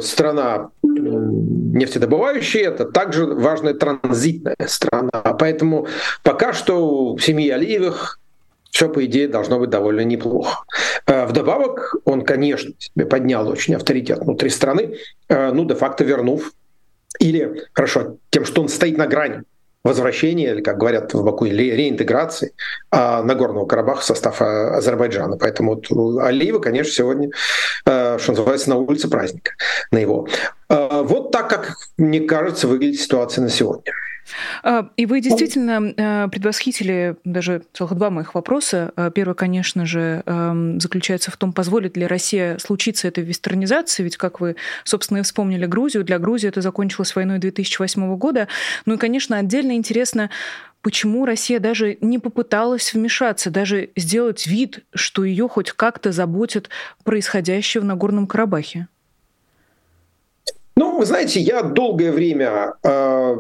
страна 0.01 0.71
нефтедобывающая, 0.83 2.69
это 2.69 2.87
также 2.87 3.27
важная 3.27 3.75
транзитная 3.75 4.57
страна. 4.67 5.11
Поэтому 5.39 5.89
пока 6.23 6.55
что 6.55 7.15
в 7.17 7.21
семье 7.21 7.57
Алиевых 7.57 8.19
все, 8.71 8.89
по 8.89 9.05
идее, 9.05 9.29
должно 9.29 9.59
быть 9.59 9.69
довольно 9.69 10.01
неплохо. 10.05 10.65
Вдобавок, 11.07 11.97
он, 12.07 12.23
конечно, 12.23 12.73
себе 12.79 13.05
поднял 13.05 13.47
очень 13.47 13.75
авторитет 13.75 14.21
внутри 14.21 14.49
страны, 14.49 14.97
ну, 15.29 15.67
де-факто 15.67 16.03
вернув, 16.05 16.53
или, 17.19 17.65
хорошо, 17.73 18.17
тем, 18.31 18.45
что 18.45 18.63
он 18.63 18.69
стоит 18.69 18.97
на 18.97 19.07
грани 19.07 19.43
возвращения, 19.85 20.53
или, 20.53 20.61
как 20.61 20.79
говорят 20.79 21.13
в 21.13 21.25
Баку, 21.25 21.45
реинтеграции 21.45 22.53
а, 22.91 23.23
Нагорного 23.23 23.67
Карабаха 23.67 24.03
в 24.03 24.05
состав 24.05 24.41
а, 24.41 24.77
Азербайджана. 24.77 25.37
Поэтому 25.37 25.75
вот 25.75 26.21
Алиева, 26.21 26.61
конечно, 26.61 26.93
сегодня, 26.93 27.31
что 27.85 28.19
называется, 28.29 28.71
на 28.71 28.77
улице 28.77 29.09
праздника 29.09 29.53
на 29.91 29.99
его. 29.99 30.29
Вот 30.69 31.33
так, 31.33 31.51
как 31.51 31.75
мне 31.99 32.21
кажется, 32.21 32.69
выглядит 32.69 33.01
ситуация 33.01 33.43
на 33.43 33.51
сегодня. 33.51 33.93
А, 34.63 34.89
и 34.97 35.07
вы 35.07 35.21
действительно 35.21 35.93
э, 35.97 36.29
предвосхитили 36.29 37.17
даже 37.25 37.63
целых 37.73 37.95
два 37.95 38.11
моих 38.11 38.35
вопроса. 38.35 38.93
А, 38.97 39.11
первый, 39.11 39.35
конечно 39.35 39.87
же, 39.87 40.23
эм, 40.27 40.81
заключается 40.81 41.31
в 41.31 41.37
том, 41.37 41.53
позволит 41.53 41.97
ли 41.97 42.07
Россия 42.07 42.59
случиться 42.59 43.09
этой 43.09 43.25
вестернизации, 43.25 44.03
ведь, 44.03 44.17
как 44.17 44.41
вы, 44.41 44.57
собственно, 44.85 45.19
и 45.19 45.23
вспомнили 45.23 45.67
Грузию, 45.67 46.05
для 46.05 46.19
Грузии 46.19 46.49
это 46.49 46.61
закончилось 46.61 47.15
войной 47.15 47.39
2008 47.39 48.17
года. 48.17 48.49
Ну 48.87 48.95
и, 48.95 48.97
конечно, 48.97 49.39
отдельно 49.39 49.73
интересно, 49.73 50.31
почему 50.83 51.25
Россия 51.25 51.61
даже 51.61 51.99
не 52.01 52.19
попыталась 52.19 52.93
вмешаться, 52.93 53.51
даже 53.51 53.91
сделать 53.97 54.47
вид, 54.47 54.81
что 54.95 55.25
ее 55.25 55.49
хоть 55.49 55.73
как-то 55.73 56.13
заботит 56.13 56.69
происходящее 57.05 57.81
в 57.81 57.85
Нагорном 57.85 58.27
Карабахе? 58.27 58.89
Ну, 60.77 60.99
вы 60.99 61.07
знаете, 61.07 61.41
я 61.41 61.63
долгое 61.63 62.13
время 62.13 62.75
э, 62.83 63.37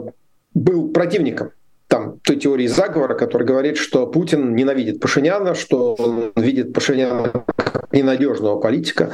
был 0.54 0.88
противником 0.88 1.50
там 1.88 2.18
той 2.20 2.36
теории 2.36 2.66
заговора, 2.66 3.14
которая 3.14 3.46
говорит, 3.46 3.76
что 3.76 4.06
Путин 4.06 4.54
ненавидит 4.56 4.98
Пашиняна, 4.98 5.54
что 5.54 5.94
он 5.94 6.32
видит 6.36 6.72
Пашиняна 6.72 7.44
как 7.54 7.92
ненадежного 7.92 8.58
политика 8.58 9.12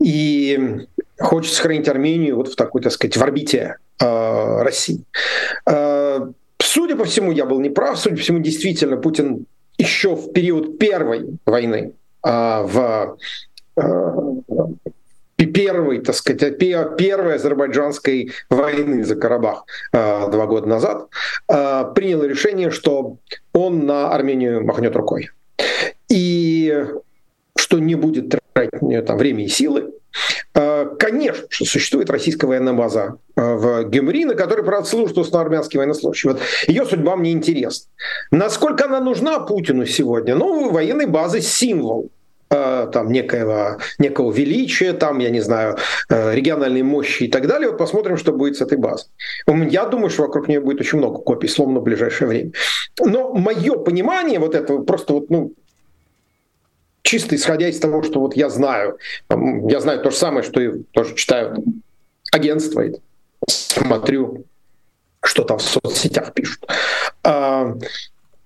и 0.00 0.86
хочет 1.18 1.54
сохранить 1.54 1.88
Армению 1.88 2.36
вот 2.36 2.48
в 2.48 2.56
такой, 2.56 2.82
так 2.82 2.92
сказать, 2.92 3.16
в 3.16 3.22
орбите 3.22 3.78
э, 4.00 4.62
России. 4.62 5.02
Э, 5.66 6.20
судя 6.58 6.96
по 6.96 7.04
всему, 7.04 7.32
я 7.32 7.46
был 7.46 7.60
неправ. 7.60 7.98
Судя 7.98 8.16
по 8.16 8.22
всему, 8.22 8.38
действительно, 8.38 8.96
Путин 8.96 9.46
еще 9.78 10.14
в 10.14 10.32
период 10.32 10.78
первой 10.78 11.38
войны 11.46 11.94
э, 12.24 12.28
в 12.62 13.16
э, 13.76 13.82
первой, 15.36 16.00
так 16.00 16.14
сказать, 16.14 16.58
первой 16.58 17.34
азербайджанской 17.34 18.32
войны 18.50 19.04
за 19.04 19.16
Карабах 19.16 19.64
э, 19.92 20.30
два 20.30 20.46
года 20.46 20.68
назад, 20.68 21.08
э, 21.48 21.84
принял 21.94 22.22
решение, 22.22 22.70
что 22.70 23.18
он 23.52 23.86
на 23.86 24.10
Армению 24.10 24.64
махнет 24.64 24.94
рукой. 24.96 25.30
И 26.08 26.84
что 27.56 27.78
не 27.78 27.94
будет 27.94 28.34
тратить 28.52 29.06
там, 29.06 29.18
время 29.18 29.44
и 29.44 29.48
силы. 29.48 29.94
Э, 30.54 30.86
конечно, 30.98 31.46
что 31.48 31.64
существует 31.64 32.10
российская 32.10 32.46
военная 32.46 32.74
база 32.74 33.16
в 33.34 33.84
Гюмри, 33.84 34.24
на 34.24 34.34
которой, 34.34 34.64
правда, 34.64 34.88
служит 34.88 35.18
основной 35.18 35.46
армянский 35.46 35.78
военнослужащий. 35.78 36.30
Вот 36.30 36.40
ее 36.68 36.84
судьба 36.84 37.16
мне 37.16 37.32
интересна. 37.32 37.90
Насколько 38.30 38.84
она 38.84 39.00
нужна 39.00 39.40
Путину 39.40 39.86
сегодня? 39.86 40.36
Ну, 40.36 40.70
военной 40.70 41.06
базы 41.06 41.40
символ 41.40 42.10
там 42.92 43.10
некоего, 43.10 43.78
некого 43.98 44.32
величия, 44.32 44.92
там, 44.92 45.18
я 45.18 45.30
не 45.30 45.40
знаю, 45.40 45.76
э, 46.08 46.34
региональной 46.34 46.82
мощи 46.82 47.24
и 47.24 47.28
так 47.28 47.46
далее. 47.46 47.68
Вот 47.68 47.78
посмотрим, 47.78 48.16
что 48.16 48.32
будет 48.32 48.56
с 48.56 48.60
этой 48.60 48.78
базой. 48.78 49.08
Я 49.46 49.86
думаю, 49.86 50.10
что 50.10 50.22
вокруг 50.22 50.48
нее 50.48 50.60
будет 50.60 50.80
очень 50.80 50.98
много 50.98 51.18
копий 51.18 51.48
сломано 51.48 51.80
в 51.80 51.82
ближайшее 51.82 52.28
время. 52.28 52.52
Но 53.00 53.32
мое 53.34 53.76
понимание 53.78 54.38
вот 54.38 54.54
этого 54.54 54.84
просто 54.84 55.14
вот, 55.14 55.30
ну, 55.30 55.52
чисто 57.02 57.34
исходя 57.34 57.68
из 57.68 57.78
того, 57.78 58.02
что 58.02 58.20
вот 58.20 58.36
я 58.36 58.48
знаю, 58.48 58.98
я 59.30 59.80
знаю 59.80 60.00
то 60.02 60.10
же 60.10 60.16
самое, 60.16 60.42
что 60.42 60.60
и 60.60 60.82
тоже 60.92 61.14
читаю 61.14 61.62
агентство, 62.32 62.84
смотрю, 63.48 64.44
что 65.22 65.44
там 65.44 65.58
в 65.58 65.62
соцсетях 65.62 66.32
пишут. 66.34 66.66
А, 67.22 67.74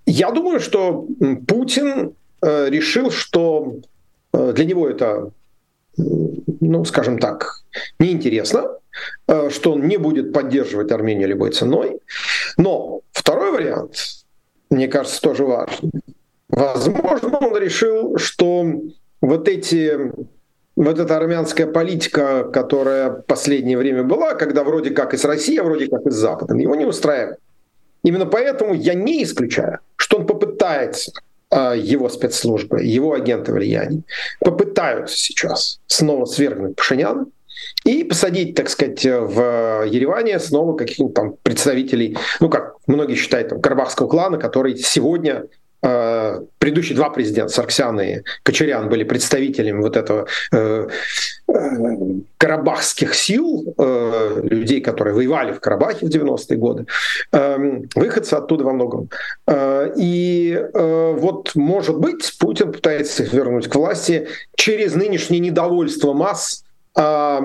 я 0.07 0.31
думаю, 0.31 0.61
что 0.61 1.07
Путин 1.47 2.15
э, 2.43 2.71
решил, 2.71 3.11
что 3.11 3.81
Э, 3.81 3.98
для 4.33 4.65
него 4.65 4.89
это, 4.89 5.31
ну, 5.97 6.85
скажем 6.85 7.19
так, 7.19 7.63
неинтересно, 7.99 8.79
э, 9.27 9.51
что 9.51 9.73
он 9.73 9.87
не 9.87 9.97
будет 9.97 10.33
поддерживать 10.33 10.93
Армению 10.93 11.29
любой 11.29 11.51
ценой. 11.51 12.01
Но 12.57 13.03
второй 13.13 13.53
вариант, 13.53 14.25
мне 14.71 14.89
кажется, 14.89 15.21
тоже 15.21 15.45
важный. 15.45 15.91
Возможно, 16.49 17.39
он 17.39 17.57
решил, 17.57 18.17
что 18.17 18.67
вот 19.21 19.49
эти 19.49 20.13
вот 20.77 20.99
эта 21.01 21.17
армянская 21.17 21.67
политика, 21.67 22.45
которая 22.45 23.11
в 23.11 23.23
последнее 23.23 23.77
время 23.77 24.05
была, 24.05 24.35
когда 24.35 24.63
вроде 24.63 24.91
как 24.91 25.13
из 25.13 25.25
России, 25.25 25.59
а 25.59 25.65
вроде 25.65 25.89
как 25.89 26.07
из 26.07 26.15
Запада, 26.15 26.55
его 26.55 26.77
не 26.77 26.85
устраивает. 26.85 27.39
Именно 28.05 28.27
поэтому 28.27 28.75
я 28.75 28.95
не 28.95 29.25
исключаю, 29.25 29.81
что 29.97 30.19
он 30.19 30.27
попытается 30.27 31.11
его 31.51 32.09
спецслужбы, 32.09 32.83
его 32.83 33.15
агенты 33.15 33.53
влияния 33.53 34.03
попытаются 34.41 35.17
сейчас 35.17 35.81
снова 35.87 36.27
свергнуть 36.27 36.77
Пашиняна 36.77 37.27
и 37.85 38.05
посадить, 38.05 38.55
так 38.55 38.69
сказать, 38.69 39.05
в 39.05 39.85
Ереване 39.87 40.39
снова 40.39 40.77
каких-нибудь 40.77 41.15
там 41.15 41.35
представителей, 41.43 42.17
ну, 42.41 42.49
как 42.49 42.77
многие 42.87 43.15
считают, 43.15 43.49
там, 43.49 43.61
Карабахского 43.61 44.09
клана, 44.09 44.39
который 44.39 44.77
сегодня 44.77 45.47
э, 45.83 46.41
предыдущие 46.59 46.97
два 46.97 47.11
президента, 47.11 47.53
Сарксян 47.53 48.01
и 48.01 48.23
Кочерян, 48.43 48.89
были 48.89 49.05
представителями 49.05 49.81
вот 49.81 49.97
этого 49.97 50.27
э, 50.53 50.89
э, 51.49 51.55
карабахских 52.37 53.15
сил, 53.15 53.75
э, 53.79 54.41
людей, 54.43 54.81
которые 54.81 55.15
воевали 55.15 55.53
в 55.53 55.61
Карабахе 55.61 56.07
в 56.07 56.09
90-е 56.09 56.57
годы, 56.57 56.87
э, 57.33 57.81
выходцы 57.95 58.35
оттуда 58.35 58.65
во 58.65 58.73
многом. 58.73 59.09
Э, 59.47 59.93
и 59.97 60.53
э, 60.53 61.15
вот, 61.19 61.55
может 61.55 61.99
быть, 61.99 62.37
Путин 62.39 62.73
пытается 62.73 63.23
их 63.23 63.33
вернуть 63.33 63.69
к 63.69 63.75
власти 63.75 64.29
через 64.57 64.95
нынешнее 64.95 65.41
недовольство 65.41 66.13
масс 66.13 66.65
э, 66.97 67.41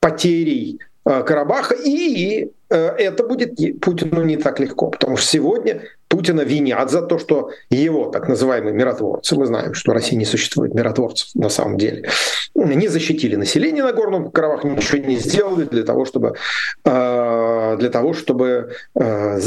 потерей 0.00 0.80
э, 1.04 1.22
Карабаха, 1.22 1.74
и 1.74 2.50
э, 2.70 2.76
это 2.76 3.26
будет 3.26 3.80
Путину 3.80 4.24
не 4.24 4.36
так 4.36 4.60
легко, 4.60 4.88
потому 4.88 5.16
что 5.16 5.26
сегодня 5.26 5.82
Путина 6.10 6.40
винят 6.40 6.90
за 6.90 7.02
то, 7.02 7.18
что 7.18 7.50
его 7.70 8.10
так 8.10 8.28
называемые 8.28 8.74
миротворцы, 8.74 9.36
мы 9.36 9.46
знаем, 9.46 9.74
что 9.74 9.92
в 9.92 9.94
России 9.94 10.16
не 10.16 10.24
существует 10.24 10.74
миротворцев 10.74 11.28
на 11.34 11.48
самом 11.48 11.78
деле, 11.78 12.10
не 12.56 12.88
защитили 12.88 13.36
население 13.36 13.84
Нагорного 13.84 14.28
Карабаха, 14.28 14.66
ничего 14.66 14.98
не 14.98 15.16
сделали 15.16 15.64
для 15.64 15.84
того, 15.84 16.04
чтобы, 16.04 16.34
э, 16.84 17.76
для 17.78 17.90
того, 17.90 18.12
чтобы 18.12 18.72
э, 18.96 19.40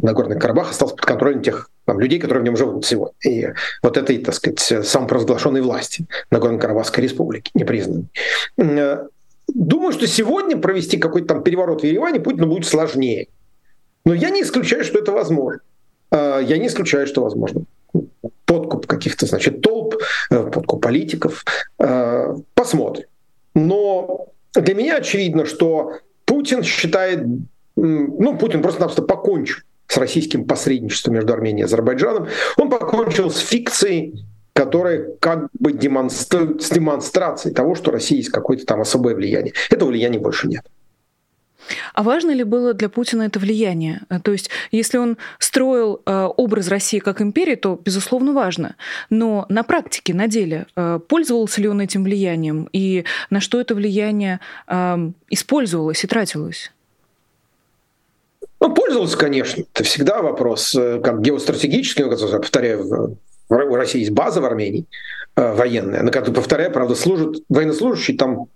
Нагорный 0.00 0.40
Карабах 0.40 0.70
остался 0.70 0.94
под 0.94 1.04
контролем 1.04 1.42
тех 1.42 1.68
там, 1.84 2.00
людей, 2.00 2.18
которые 2.18 2.40
в 2.40 2.46
нем 2.46 2.56
живут 2.56 2.86
сегодня. 2.86 3.14
И 3.22 3.46
вот 3.82 3.98
этой, 3.98 4.16
так 4.16 4.34
сказать, 4.34 4.86
самопровозглашенной 4.86 5.60
власти 5.60 6.06
Нагорно-Карабахской 6.30 7.02
республики, 7.02 7.50
непризнанной. 7.52 8.08
Думаю, 9.46 9.92
что 9.92 10.06
сегодня 10.06 10.56
провести 10.56 10.96
какой-то 10.96 11.28
там 11.28 11.42
переворот 11.42 11.82
в 11.82 11.84
Ереване 11.84 12.18
Путину 12.18 12.46
будет 12.46 12.66
сложнее. 12.66 13.28
Но 14.06 14.14
я 14.14 14.30
не 14.30 14.42
исключаю, 14.42 14.84
что 14.84 15.00
это 15.00 15.12
возможно. 15.12 15.60
А, 16.10 16.38
я 16.40 16.58
не 16.58 16.68
исключаю, 16.68 17.06
что 17.06 17.22
возможно 17.22 17.62
подкуп 18.44 18.86
каких-то, 18.86 19.26
значит, 19.26 19.60
толп, 19.60 19.96
э, 20.30 20.50
подкуп 20.50 20.82
политиков. 20.82 21.44
А, 21.78 22.36
посмотрим. 22.54 23.06
Но 23.54 24.28
для 24.54 24.74
меня 24.74 24.96
очевидно, 24.96 25.46
что 25.46 25.92
Путин 26.24 26.62
считает, 26.62 27.24
ну, 27.76 28.36
Путин 28.36 28.62
просто-напросто 28.62 29.02
покончил 29.02 29.58
с 29.86 29.96
российским 29.96 30.44
посредничеством 30.44 31.14
между 31.14 31.32
Арменией 31.32 31.62
и 31.62 31.64
Азербайджаном. 31.64 32.28
Он 32.56 32.68
покончил 32.68 33.30
с 33.30 33.38
фикцией, 33.38 34.24
которая 34.52 35.10
как 35.20 35.48
бы 35.58 35.72
демонстрирует, 35.72 36.62
с 36.62 36.70
демонстрацией 36.70 37.54
того, 37.54 37.74
что 37.74 37.90
Россия 37.90 38.18
есть 38.18 38.30
какое-то 38.30 38.64
там 38.66 38.80
особое 38.80 39.14
влияние. 39.14 39.52
Этого 39.70 39.90
влияния 39.90 40.18
больше 40.18 40.48
нет. 40.48 40.64
А 41.94 42.02
важно 42.02 42.30
ли 42.30 42.44
было 42.44 42.74
для 42.74 42.88
Путина 42.88 43.22
это 43.22 43.38
влияние? 43.38 44.02
Э, 44.08 44.20
то 44.20 44.32
есть, 44.32 44.50
если 44.70 44.98
он 44.98 45.16
строил 45.38 46.02
э, 46.04 46.28
образ 46.36 46.68
России 46.68 46.98
как 46.98 47.20
империи, 47.20 47.54
то, 47.54 47.80
безусловно, 47.82 48.32
важно. 48.32 48.76
Но 49.10 49.46
на 49.48 49.62
практике, 49.62 50.14
на 50.14 50.28
деле, 50.28 50.66
э, 50.76 51.00
пользовался 51.08 51.60
ли 51.60 51.68
он 51.68 51.80
этим 51.80 52.04
влиянием? 52.04 52.68
И 52.72 53.04
на 53.30 53.40
что 53.40 53.60
это 53.60 53.74
влияние 53.74 54.40
использовалось 55.30 56.04
и 56.04 56.06
тратилось? 56.06 56.72
Ну, 58.60 58.74
пользовался, 58.74 59.16
конечно. 59.16 59.64
Это 59.72 59.84
всегда 59.84 60.22
вопрос, 60.22 60.72
как 60.72 61.20
геостратегический, 61.20 62.04
повторяю, 62.04 63.18
у 63.48 63.74
России 63.74 64.00
есть 64.00 64.10
база 64.10 64.40
в 64.40 64.44
Армении 64.44 64.86
военная, 65.36 66.02
на 66.02 66.10
которой, 66.10 66.34
повторяю, 66.34 66.72
правда, 66.72 66.94
служат 66.94 67.36
военнослужащие 67.48 68.16
там 68.16 68.48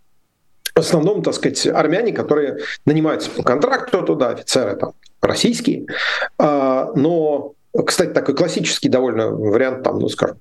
в 0.75 0.79
основном, 0.79 1.23
так 1.23 1.35
сказать, 1.35 1.67
армяне, 1.67 2.13
которые 2.13 2.59
нанимаются 2.85 3.31
по 3.31 3.43
контракту 3.43 4.03
туда, 4.03 4.31
офицеры 4.31 4.77
там 4.77 4.93
российские, 5.21 5.87
а, 6.39 6.93
но 6.95 7.55
кстати, 7.87 8.11
такой 8.11 8.35
классический 8.35 8.89
довольно 8.89 9.31
вариант, 9.31 9.85
там, 9.85 10.01
ну, 10.01 10.09
скажем, 10.09 10.39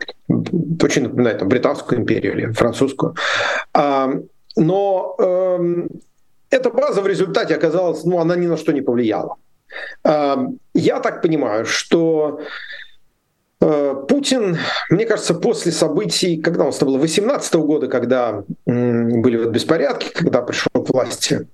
очень 0.81 1.03
напоминает 1.03 1.39
там, 1.39 1.47
британскую 1.47 2.01
империю 2.01 2.33
или 2.33 2.51
французскую. 2.53 3.15
А, 3.73 4.11
но 4.55 5.15
э, 5.19 5.87
эта 6.49 6.71
база 6.71 7.01
в 7.01 7.07
результате 7.07 7.55
оказалась, 7.55 8.03
ну, 8.03 8.19
она 8.19 8.35
ни 8.35 8.47
на 8.47 8.57
что 8.57 8.71
не 8.71 8.81
повлияла. 8.81 9.35
А, 10.03 10.43
я 10.73 10.99
так 10.99 11.21
понимаю, 11.21 11.65
что 11.65 12.41
Путин, 13.59 14.57
мне 14.89 15.05
кажется, 15.05 15.33
после 15.33 15.73
событий, 15.73 16.37
когда 16.37 16.63
у 16.63 16.67
нас 16.67 16.77
это 16.77 16.85
было, 16.85 16.97
18 16.97 17.55
года, 17.55 17.87
когда 17.87 18.43
были 18.65 19.37
вот 19.37 19.49
беспорядки, 19.49 20.09
когда 20.13 20.41
пришел 20.41 20.69
к 20.73 20.89
власти 20.89 21.47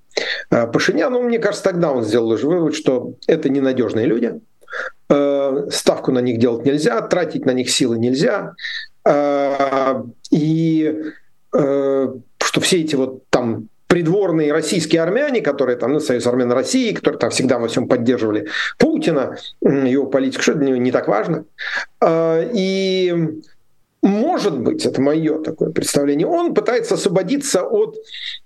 Пашиняну, 0.49 1.21
мне 1.21 1.39
кажется, 1.39 1.63
тогда 1.63 1.91
он 1.91 2.03
сделал 2.03 2.29
уже 2.29 2.45
вывод, 2.45 2.75
что 2.75 3.15
это 3.25 3.49
ненадежные 3.49 4.05
люди, 4.05 4.39
ставку 5.07 6.11
на 6.11 6.19
них 6.19 6.37
делать 6.37 6.63
нельзя, 6.65 7.01
тратить 7.01 7.45
на 7.45 7.51
них 7.51 7.71
силы 7.71 7.97
нельзя, 7.97 8.53
и 10.31 11.01
что 11.51 12.61
все 12.61 12.81
эти 12.81 12.95
вот 12.95 13.23
там 13.29 13.69
придворные 13.95 14.51
российские 14.51 15.01
армяне, 15.01 15.39
которые 15.39 15.77
там, 15.77 15.93
ну, 15.93 16.01
Союз 16.01 16.27
армян 16.27 16.51
России, 16.51 16.91
которые 16.91 17.17
там 17.17 17.29
всегда 17.29 17.59
во 17.59 17.69
всем 17.69 17.87
поддерживали 17.87 18.49
Путина, 18.77 19.37
его 19.61 20.07
политику, 20.07 20.43
что 20.43 20.55
для 20.55 20.67
него 20.67 20.77
не 20.77 20.91
так 20.91 21.07
важно. 21.07 21.45
И 22.05 23.15
может 24.03 24.59
быть, 24.59 24.85
это 24.85 25.01
мое 25.01 25.41
такое 25.41 25.69
представление, 25.69 26.27
он 26.27 26.53
пытается 26.53 26.95
освободиться 26.95 27.63
от, 27.63 27.95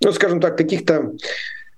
ну, 0.04 0.12
скажем 0.12 0.40
так, 0.40 0.56
каких-то 0.56 1.14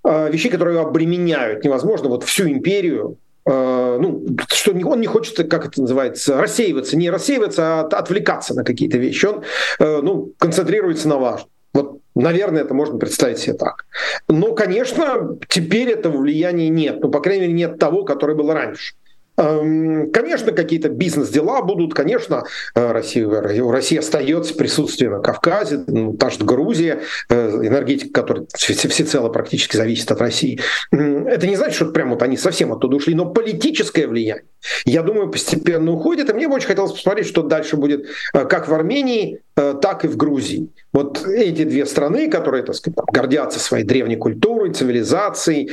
э, 0.05 0.31
вещей, 0.31 0.50
которые 0.50 0.76
его 0.76 0.87
обременяют. 0.87 1.64
Невозможно 1.64 2.11
вот 2.11 2.25
всю 2.25 2.47
империю 2.50 3.17
э, 3.47 3.99
ну, 3.99 4.26
что 4.49 4.73
он 4.73 5.00
не 5.00 5.07
хочет, 5.07 5.49
как 5.49 5.67
это 5.67 5.81
называется, 5.81 6.38
рассеиваться, 6.38 6.99
не 6.99 7.09
рассеиваться, 7.09 7.81
а 7.81 7.81
отвлекаться 7.87 8.55
на 8.55 8.64
какие-то 8.64 8.99
вещи. 8.99 9.25
Он 9.25 9.43
э, 9.79 10.00
ну, 10.02 10.35
концентрируется 10.38 11.09
на 11.09 11.17
важном. 11.17 11.49
Вот, 11.73 12.00
наверное, 12.14 12.62
это 12.62 12.75
можно 12.75 12.99
представить 12.99 13.38
себе 13.38 13.55
так. 13.55 13.87
Но, 14.29 14.55
конечно, 14.55 15.38
теперь 15.49 15.91
этого 15.91 16.19
влияния 16.19 16.69
нет. 16.69 17.00
Ну, 17.00 17.11
по 17.11 17.21
крайней 17.21 17.43
мере, 17.43 17.55
нет 17.55 17.79
того, 17.79 18.05
которое 18.05 18.35
было 18.35 18.55
раньше. 18.55 18.95
Эм, 19.38 20.11
конечно, 20.12 20.52
какие-то 20.52 20.91
бизнес-дела 20.91 21.62
будут, 21.62 21.95
конечно, 21.95 22.45
э, 22.75 22.93
Россия, 22.93 23.26
у 23.26 23.71
России 23.71 23.97
остается 23.97 24.55
присутствие 24.55 25.11
на 25.11 25.21
Кавказе, 25.21 25.83
ну, 25.87 26.12
та 26.14 26.29
же 26.29 26.45
Грузия, 26.45 27.00
э, 27.31 27.49
энергетика, 27.67 28.12
которая 28.12 28.47
всецело 28.55 29.31
практически 29.31 29.76
зависит 29.76 30.11
от 30.12 30.21
России. 30.21 30.61
Это 30.91 31.47
не 31.47 31.57
значит, 31.57 31.76
что 31.76 31.87
прямо 31.87 32.11
вот 32.11 32.23
они 32.23 32.37
совсем 32.37 32.73
оттуда 32.73 32.97
ушли, 32.97 33.14
но 33.14 33.25
политическое 33.25 34.07
влияние, 34.07 34.45
я 34.85 35.02
думаю, 35.02 35.31
постепенно 35.31 35.93
уходит. 35.93 36.29
И 36.29 36.33
мне 36.35 36.47
бы 36.47 36.55
очень 36.55 36.69
хотелось 36.69 36.93
посмотреть, 36.93 37.26
что 37.26 37.43
дальше 37.43 37.76
будет 37.76 38.07
э, 38.35 38.45
как 38.45 38.69
в 38.69 38.75
Армении, 38.75 39.41
так 39.54 40.04
и 40.04 40.09
в 40.09 40.16
Грузии. 40.16 40.68
Вот 40.92 41.25
эти 41.26 41.64
две 41.64 41.87
страны, 41.87 42.30
которые, 42.30 42.62
так 42.64 42.75
сказать, 42.75 42.99
гордятся 43.12 43.61
своей 43.61 43.85
древней 43.85 44.16
культурой, 44.16 44.73
цивилизацией, 44.73 45.71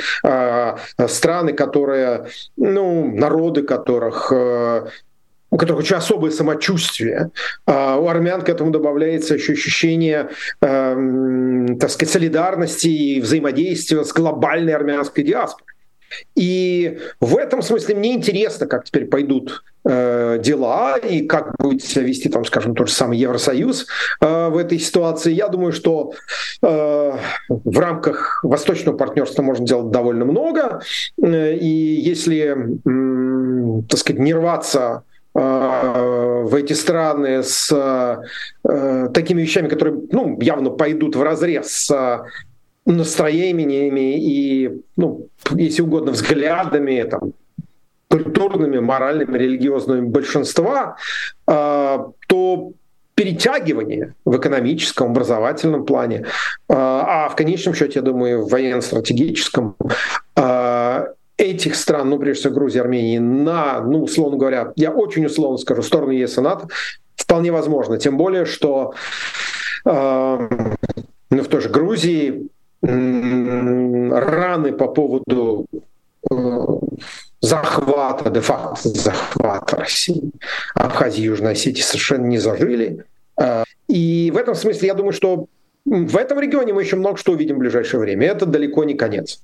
страны, 1.08 1.54
которые, 1.54 2.28
ну, 2.58 3.12
народ 3.16 3.40
народы 3.40 3.64
которых 3.64 4.32
э, 4.32 4.88
у 5.52 5.58
которых 5.58 5.80
очень 5.80 5.96
особое 5.96 6.32
самочувствие. 6.32 7.32
А 7.66 7.98
у 7.98 8.08
армян 8.08 8.42
к 8.42 8.50
этому 8.50 8.72
добавляется 8.72 9.34
еще 9.36 9.54
ощущение, 9.54 10.30
э, 10.62 11.76
так 11.80 11.90
сказать, 11.90 12.14
солидарности 12.14 12.88
и 12.88 13.22
взаимодействия 13.22 14.04
с 14.04 14.14
глобальной 14.14 14.74
армянской 14.74 15.24
диаспорой. 15.24 15.76
И 16.36 17.00
в 17.20 17.38
этом 17.38 17.62
смысле 17.62 17.96
мне 17.96 18.14
интересно, 18.14 18.68
как 18.68 18.86
теперь 18.86 19.06
пойдут 19.06 19.64
э, 19.86 20.40
дела 20.42 20.98
и 20.98 21.26
как 21.26 21.56
будет 21.58 21.84
себя 21.84 22.04
вести, 22.04 22.30
там, 22.30 22.46
скажем, 22.46 22.76
тот 22.76 22.88
же 22.88 22.94
самый 22.94 23.18
Евросоюз 23.18 23.88
э, 24.22 24.50
в 24.50 24.58
этой 24.58 24.80
ситуации. 24.80 25.32
Я 25.34 25.48
думаю, 25.48 25.72
что 25.72 26.14
э, 26.62 27.14
в 27.50 27.80
рамках 27.80 28.44
восточного 28.44 28.98
партнерства 28.98 29.42
можно 29.42 29.66
делать 29.66 29.92
довольно 29.92 30.26
много. 30.26 30.82
Э, 31.22 31.56
и 31.56 31.68
если, 31.68 32.56
э, 32.56 33.82
так 33.90 34.00
сказать, 34.00 34.22
не 34.22 34.34
рваться 34.34 35.04
э, 35.36 35.40
в 35.40 36.54
эти 36.56 36.74
страны 36.74 37.44
с 37.44 37.72
э, 37.72 39.10
такими 39.14 39.42
вещами, 39.42 39.68
которые 39.68 40.02
ну, 40.12 40.40
явно 40.42 40.70
пойдут 40.70 41.16
в 41.16 41.22
разрез 41.22 41.72
с 41.72 42.24
настроениями 42.94 44.18
и, 44.18 44.82
ну, 44.98 45.28
если 45.52 45.82
угодно, 45.82 46.12
взглядами, 46.12 47.04
там, 47.04 47.34
культурными, 48.10 48.80
моральными, 48.80 49.38
религиозными 49.38 50.08
большинства, 50.08 50.98
э, 51.48 52.00
то 52.28 52.72
перетягивание 53.14 54.16
в 54.26 54.38
экономическом, 54.38 55.12
образовательном 55.12 55.86
плане, 55.86 56.18
э, 56.18 56.24
а 56.70 57.30
в 57.30 57.36
конечном 57.36 57.76
счете, 57.76 58.00
я 58.00 58.02
думаю, 58.02 58.46
в 58.46 58.50
военно-стратегическом, 58.50 59.76
э, 60.36 61.06
этих 61.38 61.76
стран, 61.76 62.10
ну, 62.10 62.18
прежде 62.18 62.42
всего, 62.42 62.56
Грузии, 62.56 62.80
Армении, 62.80 63.20
на, 63.20 63.82
ну, 63.82 64.04
условно 64.04 64.38
говоря, 64.38 64.74
я 64.76 64.92
очень 64.92 65.26
условно 65.26 65.58
скажу, 65.58 65.82
в 65.82 65.86
сторону 65.86 66.12
ЕС 66.12 66.38
и 66.38 66.42
НАТО, 66.42 66.68
вполне 67.16 67.52
возможно. 67.52 67.98
Тем 67.98 68.18
более, 68.18 68.46
что 68.46 68.94
ну, 69.86 71.44
в 71.44 71.48
той 71.48 71.62
же 71.62 71.70
Грузии 71.70 72.50
раны 72.82 74.72
по 74.72 74.88
поводу 74.88 75.66
э, 76.30 76.36
захвата, 77.42 78.30
де-факто 78.30 78.90
захвата 78.90 79.76
России, 79.76 80.32
Абхазии 80.76 81.22
и 81.22 81.26
Южной 81.26 81.54
Осетии 81.54 81.82
совершенно 81.82 82.26
не 82.26 82.38
зажили. 82.38 83.06
Э, 83.40 83.64
и 83.88 84.32
в 84.34 84.38
этом 84.38 84.56
смысле 84.56 84.88
я 84.88 84.94
думаю, 84.94 85.14
что 85.14 85.48
в 85.86 86.18
этом 86.18 86.40
регионе 86.40 86.74
мы 86.74 86.84
еще 86.84 86.96
много 86.96 87.18
что 87.18 87.32
увидим 87.34 87.56
в 87.56 87.60
ближайшее 87.60 88.00
время. 88.00 88.28
Это 88.28 88.46
далеко 88.46 88.84
не 88.84 88.94
конец. 88.94 89.42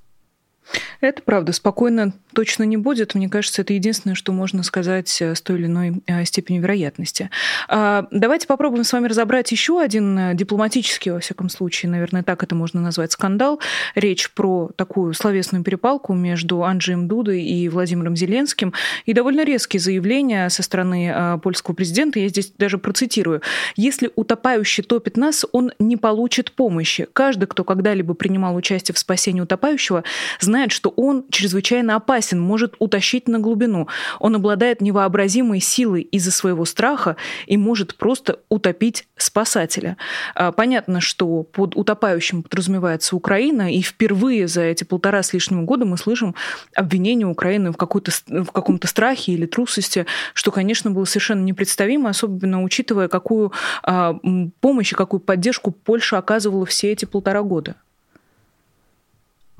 Это 1.02 1.22
правда. 1.22 1.54
Спокойно 1.54 2.14
точно 2.34 2.64
не 2.64 2.78
будет. 2.78 3.16
Мне 3.16 3.30
кажется, 3.30 3.62
это 3.62 3.74
единственное, 3.74 4.16
что 4.16 4.32
можно 4.32 4.64
сказать 4.64 5.22
э, 5.22 5.36
с 5.36 5.42
той 5.42 5.58
или 5.58 5.66
иной 5.66 6.04
э, 6.08 6.26
степенью 6.26 6.62
вероятности. 6.62 7.30
А, 7.68 8.08
давайте 8.12 8.48
попробуем 8.48 8.84
с 8.84 8.92
вами 8.92 9.08
разобрать 9.08 9.52
еще 9.52 9.82
один 9.82 10.18
э, 10.18 10.34
дипломатический, 10.36 11.12
во 11.12 11.20
всяком 11.20 11.50
случае, 11.50 11.92
наверное, 11.92 12.24
так 12.24 12.44
это 12.44 12.56
можно 12.56 12.82
назвать, 12.82 13.12
скандал. 13.12 13.60
Речь 13.96 14.32
про 14.32 14.70
такую 14.76 15.14
словесную 15.14 15.64
перепалку 15.64 16.14
между 16.14 16.64
Анджием 16.64 17.08
Дудой 17.08 17.42
и 17.42 17.70
Владимиром 17.70 18.16
Зеленским. 18.16 18.74
И 19.06 19.14
довольно 19.14 19.46
резкие 19.46 19.80
заявления 19.80 20.50
со 20.50 20.64
стороны 20.64 21.40
польского 21.42 21.74
президента. 21.74 22.20
Я 22.20 22.28
здесь 22.28 22.52
даже 22.58 22.78
процитирую. 22.78 23.42
«Если 23.76 24.12
утопающий 24.16 24.84
топит 24.84 25.18
нас, 25.18 25.46
он 25.52 25.72
не 25.80 25.98
получит 25.98 26.52
помощи. 26.52 27.08
Каждый, 27.14 27.46
кто 27.46 27.64
когда-либо 27.64 28.14
принимал 28.14 28.56
участие 28.56 28.94
в 28.94 29.00
спасении 29.00 29.42
утопающего, 29.42 30.04
знает, 30.40 30.55
что 30.72 30.90
он 30.90 31.26
чрезвычайно 31.30 31.96
опасен, 31.96 32.40
может 32.40 32.76
утащить 32.80 33.28
на 33.28 33.40
глубину. 33.40 33.88
Он 34.20 34.36
обладает 34.36 34.82
невообразимой 34.82 35.60
силой 35.60 36.02
из-за 36.02 36.32
своего 36.32 36.66
страха 36.66 37.18
и 37.46 37.58
может 37.58 37.96
просто 37.96 38.40
утопить 38.50 39.08
спасателя. 39.18 39.98
А, 40.34 40.52
понятно, 40.52 41.02
что 41.02 41.44
под 41.44 41.76
утопающим 41.76 42.44
подразумевается 42.44 43.16
Украина, 43.16 43.74
и 43.74 43.82
впервые 43.82 44.48
за 44.48 44.62
эти 44.62 44.84
полтора 44.84 45.24
с 45.24 45.34
лишним 45.34 45.66
года 45.66 45.86
мы 45.86 45.98
слышим 45.98 46.36
обвинение 46.76 47.28
Украины 47.28 47.72
в, 47.72 47.78
какой-то, 47.78 48.12
в 48.28 48.52
каком-то 48.52 48.88
страхе 48.88 49.34
или 49.34 49.46
трусости, 49.46 50.06
что, 50.34 50.52
конечно, 50.52 50.92
было 50.92 51.06
совершенно 51.06 51.44
непредставимо, 51.44 52.10
особенно 52.10 52.64
учитывая, 52.64 53.08
какую 53.08 53.52
а, 53.84 54.18
помощь 54.62 54.92
и 54.92 54.96
какую 54.96 55.20
поддержку 55.20 55.72
Польша 55.72 56.18
оказывала 56.18 56.66
все 56.66 56.92
эти 56.92 57.06
полтора 57.06 57.42
года. 57.44 57.76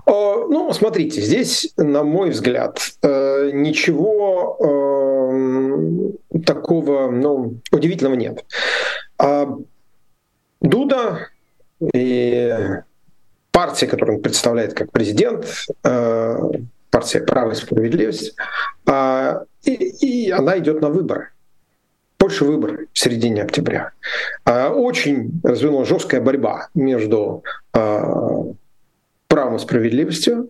А, 0.06 0.12
ну, 0.48 0.72
смотрите, 0.74 1.22
здесь, 1.22 1.74
на 1.78 2.04
мой 2.04 2.30
взгляд, 2.30 2.80
э, 3.02 3.52
ничего 3.54 4.58
э, 6.32 6.40
такого 6.46 7.10
ну, 7.10 7.56
удивительного 7.72 8.16
нет. 8.16 8.46
А 9.18 9.48
Дуда 10.62 11.28
и 11.94 12.54
партия, 13.52 13.88
которую 13.88 14.18
он 14.18 14.24
представляет 14.24 14.74
как 14.74 14.92
президент, 14.92 15.46
э, 15.84 16.40
партия 16.90 17.22
«Право 17.22 17.52
и 17.52 17.56
справедливость», 17.56 18.36
а, 18.86 19.44
и, 19.64 19.72
и 19.72 20.32
она 20.32 20.58
идет 20.60 20.82
на 20.82 20.90
выборы. 20.90 21.30
Больше 22.18 22.46
выборы 22.46 22.88
в 22.94 23.00
середине 23.00 23.44
октября. 23.44 23.92
Очень 24.46 25.42
развернулась 25.44 25.90
жесткая 25.90 26.22
борьба 26.22 26.70
между 26.74 27.44
правом 29.36 29.58
и 29.58 29.60
справедливостью, 29.60 30.48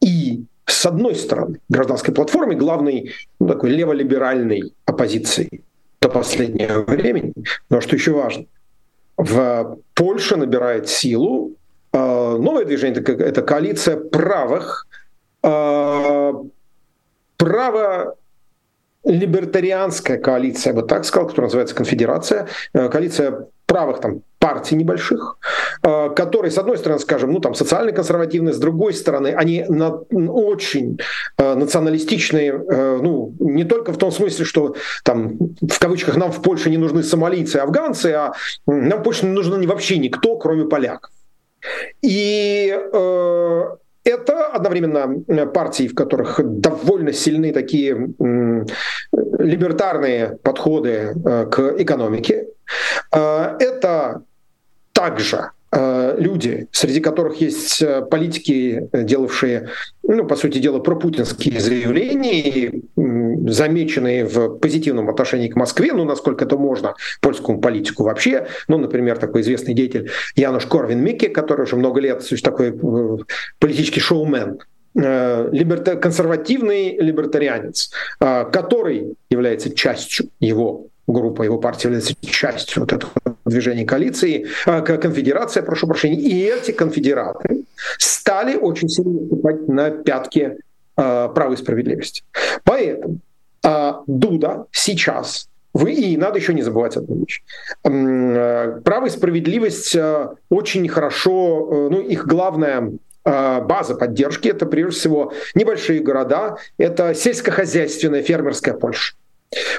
и 0.00 0.44
с 0.64 0.84
одной 0.86 1.14
стороны 1.14 1.60
гражданской 1.68 2.12
платформой, 2.12 2.56
главной 2.56 3.12
ну, 3.38 3.46
такой 3.46 3.70
леволиберальной 3.70 4.74
оппозицией 4.86 5.62
до 6.00 6.08
последнего 6.08 6.82
времени, 6.82 7.32
но 7.70 7.80
что 7.80 7.94
еще 7.94 8.10
важно, 8.10 8.46
в 9.16 9.78
Польше 9.94 10.34
набирает 10.34 10.88
силу 10.88 11.52
э, 11.92 11.96
новое 11.96 12.64
движение, 12.64 13.00
это, 13.00 13.12
это 13.12 13.42
коалиция 13.42 13.96
правых, 13.96 14.88
э, 15.44 16.32
право 17.36 18.16
либертарианская 19.04 20.18
коалиция, 20.18 20.72
я 20.72 20.80
бы 20.80 20.84
так 20.88 21.04
сказал, 21.04 21.28
которая 21.28 21.46
называется 21.46 21.76
конфедерация, 21.76 22.48
э, 22.72 22.88
коалиция 22.88 23.46
правых 23.66 24.00
там 24.00 24.22
партий 24.48 24.76
небольших, 24.76 25.38
э, 25.82 26.10
которые, 26.16 26.50
с 26.50 26.58
одной 26.58 26.78
стороны, 26.78 27.00
скажем, 27.00 27.32
ну 27.32 27.40
там 27.40 27.54
социально-консервативные, 27.54 28.54
с 28.54 28.58
другой 28.58 28.94
стороны, 28.94 29.34
они 29.36 29.66
на, 29.68 29.90
очень 29.90 30.98
э, 31.36 31.54
националистичные, 31.54 32.52
э, 32.52 32.98
ну 33.02 33.34
не 33.40 33.64
только 33.64 33.92
в 33.92 33.98
том 33.98 34.10
смысле, 34.10 34.44
что 34.46 34.74
там 35.04 35.36
в 35.60 35.78
кавычках 35.78 36.16
нам 36.16 36.32
в 36.32 36.40
Польше 36.40 36.70
не 36.70 36.78
нужны 36.78 37.02
сомалийцы 37.02 37.58
и 37.58 37.60
афганцы, 37.60 38.06
а 38.06 38.32
нам 38.66 39.00
в 39.00 39.02
Польше 39.02 39.26
не 39.26 39.32
нужен 39.32 39.66
вообще 39.66 39.98
никто, 39.98 40.36
кроме 40.38 40.64
поляков. 40.64 41.10
И 42.00 42.74
э, 42.92 43.62
это 44.04 44.46
одновременно 44.46 45.46
партии, 45.46 45.88
в 45.88 45.94
которых 45.94 46.40
довольно 46.42 47.12
сильны 47.12 47.52
такие 47.52 47.94
либертарные 49.38 50.38
подходы 50.42 51.14
к 51.50 51.74
экономике. 51.78 52.46
Это 53.10 54.22
также 54.98 55.52
Э, 55.70 56.16
люди, 56.18 56.66
среди 56.72 57.00
которых 57.00 57.42
есть 57.42 57.82
э, 57.82 58.00
политики, 58.00 58.88
делавшие, 58.94 59.68
ну, 60.02 60.26
по 60.26 60.34
сути 60.34 60.58
дела, 60.58 60.78
пропутинские 60.78 61.60
заявления, 61.60 62.72
замеченные 63.50 64.24
в 64.24 64.58
позитивном 64.58 65.10
отношении 65.10 65.48
к 65.48 65.56
Москве, 65.56 65.92
ну, 65.92 66.06
насколько 66.06 66.46
это 66.46 66.56
можно, 66.56 66.94
польскому 67.20 67.60
политику 67.60 68.04
вообще. 68.04 68.46
Ну, 68.66 68.78
например, 68.78 69.18
такой 69.18 69.42
известный 69.42 69.74
деятель 69.74 70.10
Януш 70.36 70.64
Корвин 70.64 71.00
Микки, 71.00 71.28
который 71.28 71.64
уже 71.64 71.76
много 71.76 72.00
лет 72.00 72.26
такой 72.42 72.70
э, 72.70 73.18
политический 73.58 74.00
шоумен, 74.00 74.60
консервативный 74.94 76.96
либертарианец, 76.96 77.92
который 78.18 79.14
является 79.30 79.72
частью 79.72 80.30
его 80.40 80.86
группа 81.06 81.42
его 81.42 81.58
партии 81.58 81.86
является 81.86 82.14
частью 82.26 82.82
вот 82.82 82.92
этого 82.92 83.27
движения 83.48 83.84
коалиции, 83.84 84.46
а, 84.66 84.80
конфедерация, 84.80 85.62
прошу 85.62 85.86
прощения, 85.86 86.20
и 86.20 86.42
эти 86.44 86.72
конфедераты 86.72 87.64
стали 87.98 88.56
очень 88.56 88.88
сильно 88.88 89.18
выступать 89.20 89.68
на 89.68 89.90
пятке 89.90 90.58
а, 90.96 91.28
правой 91.28 91.56
справедливости. 91.56 92.22
Поэтому 92.64 93.18
а, 93.64 94.02
Дуда 94.06 94.66
сейчас 94.72 95.48
вы, 95.74 95.92
и 95.92 96.16
надо 96.16 96.38
еще 96.38 96.54
не 96.54 96.62
забывать 96.62 96.96
одну 96.96 97.20
вещь. 97.20 97.42
Право 97.82 99.06
и 99.06 99.10
справедливость 99.10 99.96
очень 100.48 100.88
хорошо, 100.88 101.68
э, 101.70 101.88
ну, 101.90 102.00
их 102.00 102.26
главная 102.26 102.92
база 103.22 103.94
поддержки 103.94 104.48
это 104.48 104.64
прежде 104.64 104.98
всего 104.98 105.32
небольшие 105.54 106.00
города, 106.00 106.56
это 106.78 107.14
сельскохозяйственная 107.14 108.22
фермерская 108.22 108.74
Польша. 108.74 109.14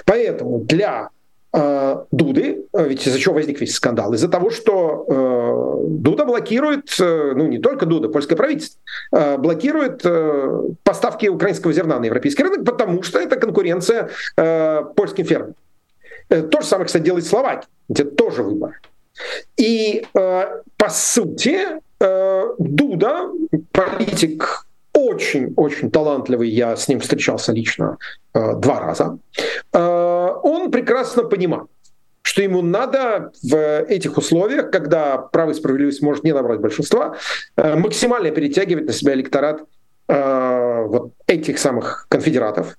Поэтому 0.06 0.60
для 0.60 1.10
Дуды, 1.52 2.66
э, 2.74 2.88
ведь 2.88 3.08
из-за 3.08 3.18
чего 3.18 3.34
возник 3.34 3.60
весь 3.60 3.74
скандал? 3.74 4.14
Из-за 4.14 4.28
того, 4.28 4.52
что 4.52 5.06
э, 5.08 5.88
Дуда 5.88 6.26
блокирует, 6.26 6.96
э, 7.00 7.34
ну 7.36 7.48
не 7.48 7.58
только 7.58 7.88
Дуда, 7.88 8.10
польское 8.10 8.38
правительство, 8.38 8.80
э, 9.12 9.38
блокирует 9.38 10.02
э, 10.04 10.62
поставки 10.84 11.28
украинского 11.28 11.74
зерна 11.74 12.00
на 12.00 12.06
европейский 12.06 12.44
рынок, 12.44 12.66
потому 12.66 13.02
что 13.02 13.20
это 13.20 13.36
конкуренция 13.36 14.10
э, 14.38 14.84
польским 14.96 15.26
фермам. 15.26 15.56
Э, 16.30 16.44
то 16.44 16.62
же 16.62 16.68
самое, 16.68 16.86
кстати, 16.86 17.04
делает 17.04 17.26
Словакия, 17.26 17.68
где 17.88 18.04
тоже 18.04 18.44
выбор. 18.44 18.80
И 19.58 20.06
э, 20.14 20.62
по 20.78 20.90
сути 20.90 21.60
э, 22.00 22.54
Дуда, 22.60 23.32
политик 23.72 24.68
очень-очень 25.08 25.92
талантливый, 25.92 26.50
я 26.50 26.76
с 26.76 26.88
ним 26.88 27.00
встречался 27.00 27.52
лично 27.54 27.98
э, 28.34 28.54
два 28.56 28.80
раза, 28.80 29.18
э, 29.74 29.80
он 30.44 30.72
прекрасно 30.72 31.24
понимает, 31.24 31.68
что 32.22 32.42
ему 32.42 32.62
надо 32.62 33.32
в 33.44 33.56
этих 33.84 34.18
условиях, 34.18 34.72
когда 34.72 35.18
право 35.18 35.52
и 35.52 35.54
справедливость 35.54 36.02
может 36.02 36.24
не 36.24 36.34
набрать 36.34 36.60
большинства, 36.60 37.16
э, 37.56 37.76
максимально 37.76 38.32
перетягивать 38.32 38.86
на 38.86 38.94
себя 38.94 39.14
электорат 39.14 39.64
э, 40.08 40.84
вот 40.88 41.14
этих 41.28 41.60
самых 41.60 42.08
конфедератов. 42.10 42.78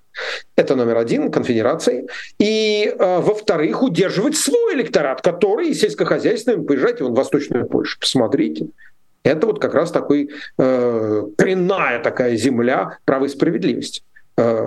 Это 0.57 0.77
номер 0.77 0.99
один, 0.99 1.31
конфедерации. 1.31 2.07
И, 2.39 2.95
э, 2.97 3.21
во-вторых, 3.21 3.83
удерживать 3.83 4.37
свой 4.37 4.75
электорат, 4.75 5.23
который 5.23 5.75
сельскохозяйственный. 5.75 6.65
Поезжайте 6.65 7.05
вон 7.05 7.15
в 7.15 7.17
Восточную 7.17 7.67
Польшу, 7.67 7.99
посмотрите. 7.99 8.69
Это 9.23 9.47
вот 9.47 9.61
как 9.61 9.75
раз 9.75 9.91
такой 9.91 10.31
э, 10.59 11.20
коренная 11.41 12.03
такая 12.03 12.37
земля 12.37 12.99
права 13.05 13.25
и 13.25 13.29
справедливости. 13.29 14.03
Э, 14.37 14.67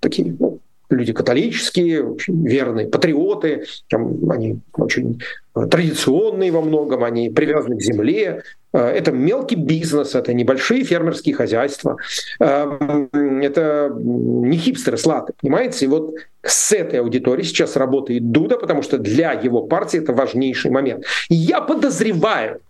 такие 0.00 0.36
ну, 0.38 0.58
люди 0.90 1.12
католические, 1.12 2.04
очень 2.04 2.46
верные 2.46 2.86
патриоты, 2.86 3.64
там, 3.88 4.30
они 4.30 4.60
очень 4.74 5.22
традиционные 5.54 6.50
во 6.50 6.60
многом, 6.60 7.04
они 7.04 7.30
привязаны 7.30 7.78
к 7.78 7.82
земле. 7.82 8.42
Э, 8.74 8.88
это 8.88 9.10
мелкий 9.10 9.56
бизнес, 9.56 10.14
это 10.14 10.34
небольшие 10.34 10.84
фермерские 10.84 11.34
хозяйства. 11.34 11.96
Э, 12.40 13.06
это 13.42 13.90
не 13.96 14.58
хипстеры 14.58 14.98
слаты, 14.98 15.32
понимаете? 15.40 15.86
И 15.86 15.88
вот 15.88 16.14
с 16.42 16.72
этой 16.72 17.00
аудиторией 17.00 17.46
сейчас 17.46 17.76
работает 17.76 18.30
Дуда, 18.30 18.58
потому 18.58 18.82
что 18.82 18.98
для 18.98 19.32
его 19.32 19.62
партии 19.62 19.98
это 20.00 20.12
важнейший 20.12 20.70
момент. 20.70 21.04
Я 21.30 21.62
подозреваю, 21.62 22.60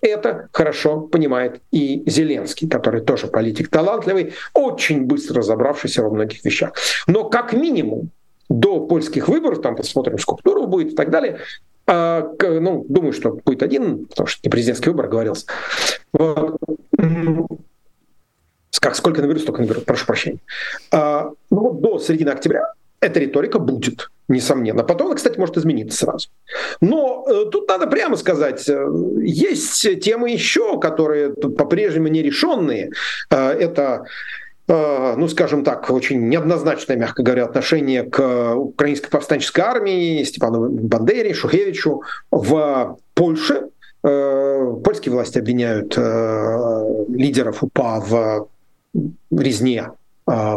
это 0.00 0.48
хорошо 0.52 1.00
понимает 1.02 1.60
и 1.70 2.02
Зеленский, 2.06 2.68
который 2.68 3.00
тоже 3.00 3.26
политик 3.26 3.68
талантливый, 3.68 4.34
очень 4.54 5.04
быстро 5.04 5.38
разобравшийся 5.38 6.02
во 6.02 6.10
многих 6.10 6.44
вещах. 6.44 6.72
Но 7.06 7.28
как 7.28 7.52
минимум 7.52 8.10
до 8.48 8.80
польских 8.80 9.28
выборов, 9.28 9.62
там 9.62 9.76
посмотрим, 9.76 10.18
сколько 10.18 10.42
туров 10.42 10.68
будет 10.68 10.92
и 10.92 10.96
так 10.96 11.10
далее, 11.10 11.38
а, 11.86 12.32
ну, 12.40 12.84
думаю, 12.88 13.12
что 13.12 13.32
будет 13.44 13.62
один, 13.62 14.06
потому 14.06 14.26
что 14.26 14.40
не 14.44 14.50
президентский 14.50 14.90
выбор 14.90 15.08
говорился. 15.08 15.46
Вот. 16.12 16.56
Как, 18.80 18.96
сколько 18.96 19.20
наберут, 19.20 19.42
столько 19.42 19.60
наберут, 19.60 19.84
прошу 19.84 20.06
прощения. 20.06 20.38
А, 20.90 21.32
ну, 21.50 21.72
до 21.72 21.98
середины 21.98 22.30
октября 22.30 22.72
эта 23.00 23.20
риторика 23.20 23.58
будет, 23.58 24.10
несомненно. 24.28 24.84
Потом 24.84 25.08
она, 25.08 25.16
кстати, 25.16 25.38
может 25.38 25.56
измениться 25.56 26.04
сразу. 26.04 26.28
Но 26.80 27.26
э, 27.28 27.50
тут 27.50 27.68
надо 27.68 27.86
прямо 27.86 28.16
сказать, 28.16 28.68
э, 28.68 28.86
есть 29.22 30.00
темы 30.00 30.30
еще, 30.30 30.78
которые 30.78 31.30
по-прежнему 31.30 32.08
нерешенные. 32.08 32.90
Э, 33.30 33.50
это 33.52 34.04
э, 34.68 35.14
ну, 35.16 35.28
скажем 35.28 35.64
так, 35.64 35.90
очень 35.90 36.28
неоднозначное, 36.28 36.96
мягко 36.96 37.22
говоря, 37.22 37.44
отношение 37.44 38.02
к 38.02 38.54
украинской 38.54 39.10
повстанческой 39.10 39.60
армии, 39.60 40.24
Степану 40.24 40.68
Бандере, 40.68 41.32
Шухевичу 41.32 42.02
в 42.30 42.98
Польше. 43.14 43.68
Э, 44.02 44.74
польские 44.84 45.12
власти 45.12 45.38
обвиняют 45.38 45.96
э, 45.96 47.04
лидеров 47.08 47.62
УПА 47.62 48.00
в 48.00 48.48
резне 49.30 49.90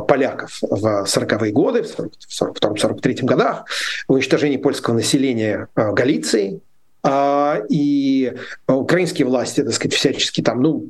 поляков 0.01 0.59
в 0.61 1.05
40-е 1.05 1.51
годы, 1.51 1.83
в 1.83 2.41
42-43 2.41 3.23
годах, 3.23 3.65
в 4.07 4.13
уничтожении 4.13 4.57
польского 4.57 4.93
населения 4.93 5.67
а, 5.73 5.91
Галиции. 5.91 6.61
А, 7.01 7.59
и 7.69 8.33
украинские 8.67 9.27
власти, 9.27 9.63
так 9.63 9.73
сказать, 9.73 9.93
всячески 9.95 10.41
там, 10.41 10.61
ну, 10.61 10.85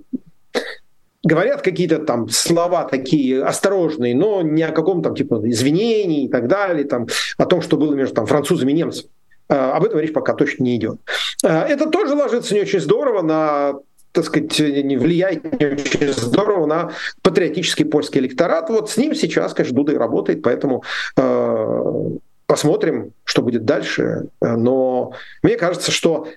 говорят 1.23 1.61
какие-то 1.61 1.99
там 1.99 2.27
слова 2.29 2.83
такие 2.83 3.43
осторожные, 3.43 4.13
но 4.13 4.41
не 4.41 4.63
о 4.63 4.71
каком 4.71 5.01
там 5.01 5.15
типа 5.15 5.41
извинении 5.45 6.25
и 6.25 6.29
так 6.29 6.47
далее, 6.47 6.85
там, 6.85 7.07
о 7.37 7.45
том, 7.45 7.61
что 7.61 7.77
было 7.77 7.95
между 7.95 8.15
там, 8.15 8.25
французами 8.25 8.71
и 8.71 8.75
немцами. 8.75 9.09
Об 9.47 9.83
этом 9.83 9.99
речь 9.99 10.13
пока 10.13 10.33
точно 10.33 10.63
не 10.63 10.77
идет. 10.77 10.99
Это 11.43 11.89
тоже 11.89 12.15
ложится 12.15 12.53
не 12.53 12.61
очень 12.61 12.79
здорово 12.79 13.21
на 13.21 13.73
так 14.13 14.25
сказать, 14.25 14.59
не 14.59 14.95
влияет 14.95 15.59
не 15.59 15.65
очень 15.65 16.13
здорово 16.13 16.65
на 16.65 16.91
патриотический 17.21 17.83
польский 17.83 18.21
электорат. 18.21 18.69
Вот 18.69 18.89
с 18.89 18.97
ним 18.97 19.15
сейчас, 19.15 19.53
конечно, 19.53 19.75
Дуда 19.75 19.93
и 19.93 19.97
работает, 19.97 20.43
поэтому 20.43 20.83
э, 21.17 22.09
посмотрим, 22.45 23.13
что 23.23 23.41
будет 23.41 23.65
дальше. 23.65 24.27
Но 24.39 25.13
мне 25.41 25.57
кажется, 25.57 25.91
что 25.91 26.27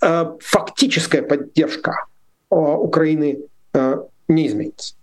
э, 0.00 0.24
фактическая 0.40 1.22
поддержка 1.22 2.06
э, 2.50 2.54
Украины 2.54 3.40
э, 3.74 3.96
не 4.28 4.46
изменится. 4.46 4.94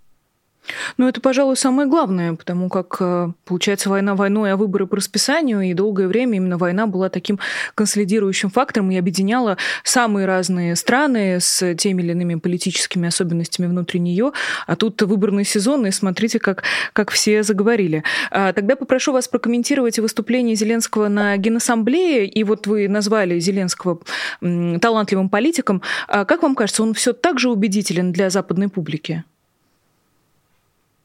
Ну, 0.97 1.07
это, 1.07 1.19
пожалуй, 1.21 1.57
самое 1.57 1.89
главное, 1.89 2.33
потому 2.35 2.69
как, 2.69 2.97
э, 2.99 3.31
получается, 3.45 3.89
война 3.89 4.15
войной, 4.15 4.53
а 4.53 4.57
выборы 4.57 4.87
по 4.87 4.95
расписанию, 4.97 5.61
и 5.61 5.73
долгое 5.73 6.07
время 6.07 6.37
именно 6.37 6.57
война 6.57 6.87
была 6.87 7.09
таким 7.09 7.39
консолидирующим 7.75 8.49
фактором 8.49 8.89
и 8.91 8.97
объединяла 8.97 9.57
самые 9.83 10.25
разные 10.25 10.75
страны 10.75 11.39
с 11.39 11.75
теми 11.75 12.01
или 12.01 12.11
иными 12.11 12.35
политическими 12.35 13.07
особенностями 13.07 13.67
внутри 13.67 13.99
нее. 13.99 14.31
А 14.67 14.75
тут 14.75 15.01
выборный 15.01 15.43
сезон, 15.43 15.85
и 15.85 15.91
смотрите, 15.91 16.39
как, 16.39 16.63
как 16.93 17.11
все 17.11 17.43
заговорили. 17.43 18.03
А, 18.31 18.53
тогда 18.53 18.75
попрошу 18.75 19.11
вас 19.11 19.27
прокомментировать 19.27 19.99
выступление 19.99 20.55
Зеленского 20.55 21.07
на 21.09 21.35
Генассамблее, 21.37 22.25
и 22.25 22.43
вот 22.43 22.67
вы 22.67 22.87
назвали 22.87 23.39
Зеленского 23.39 23.99
талантливым 24.39 25.29
политиком. 25.29 25.81
А 26.07 26.25
как 26.25 26.43
вам 26.43 26.55
кажется, 26.55 26.83
он 26.83 26.93
все 26.93 27.13
так 27.13 27.39
же 27.39 27.49
убедителен 27.49 28.11
для 28.11 28.29
западной 28.29 28.69
публики? 28.69 29.23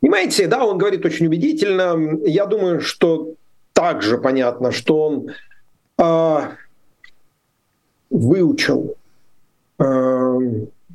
Понимаете, 0.01 0.47
да, 0.47 0.65
он 0.65 0.79
говорит 0.79 1.05
очень 1.05 1.27
убедительно. 1.27 2.19
Я 2.25 2.47
думаю, 2.47 2.81
что 2.81 3.35
также 3.73 4.19
понятно, 4.19 4.71
что 4.71 5.03
он 5.03 5.31
э, 5.99 6.39
выучил, 8.11 8.97
э, 9.79 10.39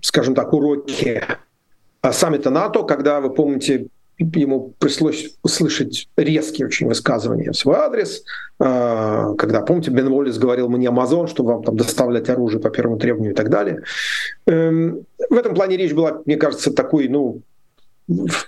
скажем 0.02 0.36
так, 0.36 0.54
уроки 0.54 1.24
саммита 2.12 2.50
НАТО, 2.50 2.84
когда, 2.84 3.22
вы 3.22 3.34
помните, 3.34 3.88
ему 4.18 4.74
пришлось 4.80 5.36
услышать 5.44 6.08
резкие 6.18 6.68
очень 6.68 6.88
высказывания 6.88 7.52
в 7.52 7.58
свой 7.58 7.78
адрес, 7.78 8.24
э, 8.60 9.34
когда, 9.38 9.62
помните, 9.62 9.92
Бен 9.92 10.08
Уоллес 10.08 10.38
говорил, 10.38 10.70
мы 10.70 10.80
не 10.80 10.88
Амазон, 10.88 11.28
чтобы 11.28 11.54
вам 11.54 11.63
там 11.63 11.78
доставлять 11.78 12.30
оружие 12.30 12.62
по 12.62 12.70
первому 12.70 13.00
требованию 13.00 13.34
и 13.34 13.36
так 13.36 13.50
далее. 13.50 13.84
Эм, 14.46 15.06
в 15.30 15.34
этом 15.36 15.56
плане 15.56 15.78
речь 15.78 15.94
была, 15.94 16.22
мне 16.26 16.38
кажется, 16.38 16.72
такой, 16.72 17.08
ну, 17.08 17.42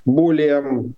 более, 0.06 0.94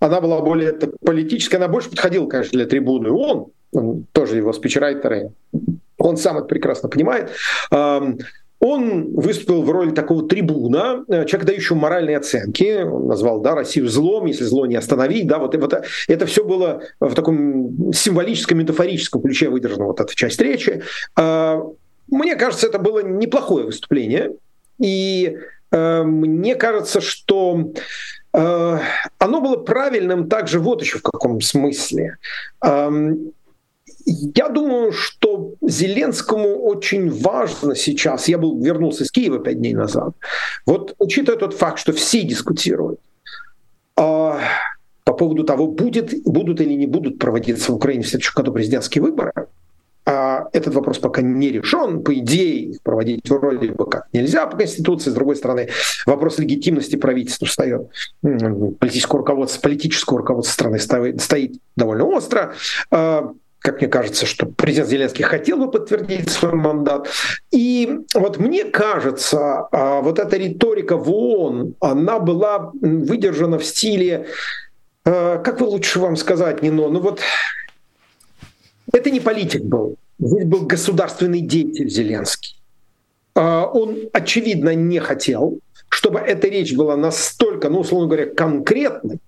она 0.00 0.20
была 0.20 0.40
более 0.40 0.72
так, 0.72 0.90
политическая, 1.00 1.56
она 1.56 1.68
больше 1.68 1.90
подходила, 1.90 2.26
конечно, 2.26 2.56
для 2.56 2.66
трибуны. 2.66 3.10
Он, 3.10 3.46
он 3.72 4.06
тоже 4.12 4.36
его 4.36 4.52
спичрайтеры, 4.52 5.32
он 5.98 6.16
сам 6.16 6.38
это 6.38 6.46
прекрасно 6.46 6.88
понимает. 6.88 7.30
Он 8.64 9.12
выступил 9.14 9.62
в 9.62 9.70
роли 9.72 9.90
такого 9.90 10.28
трибуна, 10.28 11.04
э, 11.08 11.24
человека, 11.24 11.46
дающего 11.46 11.76
моральные 11.76 12.16
оценки. 12.16 12.84
Он 12.84 13.08
назвал 13.08 13.40
да, 13.40 13.56
Россию 13.56 13.88
злом, 13.88 14.26
если 14.26 14.44
зло 14.44 14.66
не 14.66 14.76
остановить. 14.76 15.26
Да, 15.26 15.40
вот, 15.40 15.56
вот 15.56 15.82
это 16.06 16.26
все 16.26 16.44
было 16.44 16.80
в 17.00 17.12
таком 17.14 17.92
символическом, 17.92 18.58
метафорическом 18.58 19.20
ключе 19.20 19.48
выдержана 19.48 19.86
вот 19.86 20.00
эта 20.00 20.14
часть 20.14 20.40
речи. 20.40 20.80
А, 21.16 21.60
мне 22.06 22.36
кажется, 22.36 22.68
это 22.68 22.78
было 22.78 23.02
неплохое 23.02 23.66
выступление. 23.66 24.36
И 24.78 25.38
мне 25.72 26.54
кажется, 26.54 27.00
что 27.00 27.72
э, 28.32 28.78
оно 29.18 29.40
было 29.40 29.56
правильным 29.56 30.28
также 30.28 30.60
вот 30.60 30.82
еще 30.82 30.98
в 30.98 31.02
каком 31.02 31.40
смысле. 31.40 32.18
Я 34.04 34.48
думаю, 34.48 34.92
что 34.92 35.54
Зеленскому 35.60 36.62
очень 36.64 37.10
важно 37.10 37.74
сейчас, 37.74 38.28
я 38.28 38.38
был, 38.38 38.60
вернулся 38.60 39.04
из 39.04 39.10
Киева 39.10 39.38
пять 39.38 39.58
дней 39.58 39.74
назад, 39.74 40.14
вот 40.66 40.94
учитывая 40.98 41.38
тот 41.38 41.54
факт, 41.54 41.78
что 41.78 41.92
все 41.92 42.22
дискутируют 42.22 43.00
а, 43.96 44.40
по 45.04 45.12
поводу 45.12 45.44
того, 45.44 45.66
будет, 45.68 46.12
будут 46.24 46.60
или 46.60 46.74
не 46.74 46.86
будут 46.86 47.18
проводиться 47.18 47.72
в 47.72 47.76
Украине 47.76 48.02
в 48.02 48.08
следующем 48.08 48.34
году 48.36 48.52
президентские 48.52 49.02
выборы, 49.02 49.32
а 50.04 50.48
этот 50.52 50.74
вопрос 50.74 50.98
пока 50.98 51.22
не 51.22 51.50
решен. 51.50 52.02
По 52.02 52.14
идее, 52.14 52.70
их 52.70 52.82
проводить 52.82 53.28
вроде 53.28 53.70
бы 53.70 53.86
как 53.86 54.08
нельзя 54.12 54.46
по 54.46 54.56
Конституции. 54.56 55.10
С 55.10 55.14
другой 55.14 55.36
стороны, 55.36 55.68
вопрос 56.06 56.38
легитимности 56.38 56.96
правительства 56.96 57.46
встает. 57.46 57.88
Политическое 58.20 59.18
руководство, 59.18 59.60
политическое 59.60 60.16
руководство 60.16 60.52
страны 60.52 60.78
стоит, 60.78 61.20
стоит 61.20 61.54
довольно 61.76 62.04
остро. 62.04 62.54
А, 62.90 63.32
как 63.62 63.80
мне 63.80 63.88
кажется, 63.88 64.26
что 64.26 64.46
президент 64.46 64.88
Зеленский 64.88 65.24
хотел 65.24 65.56
бы 65.56 65.70
подтвердить 65.70 66.30
свой 66.30 66.52
мандат. 66.52 67.08
И 67.52 68.00
вот 68.12 68.38
мне 68.38 68.64
кажется, 68.64 69.68
а, 69.70 70.00
вот 70.00 70.18
эта 70.18 70.36
риторика 70.36 70.96
в 70.96 71.08
ООН, 71.10 71.76
она 71.80 72.18
была 72.18 72.72
выдержана 72.74 73.58
в 73.58 73.64
стиле, 73.64 74.26
а, 75.04 75.38
как 75.38 75.60
вы 75.60 75.66
лучше 75.66 76.00
вам 76.00 76.16
сказать, 76.16 76.62
Нино, 76.62 76.88
ну 76.88 77.00
вот 77.00 77.20
это 78.92 79.10
не 79.10 79.20
политик 79.20 79.62
был, 79.62 79.96
здесь 80.18 80.44
был 80.44 80.66
государственный 80.66 81.40
деятель 81.40 81.88
Зеленский. 81.88 82.56
А, 83.34 83.66
он, 83.66 83.96
очевидно, 84.12 84.74
не 84.74 84.98
хотел, 84.98 85.58
чтобы 85.88 86.20
эта 86.20 86.48
речь 86.48 86.74
была 86.74 86.96
настолько, 86.96 87.68
ну, 87.68 87.80
условно 87.80 88.06
говоря, 88.08 88.26
конкретной, 88.26 89.18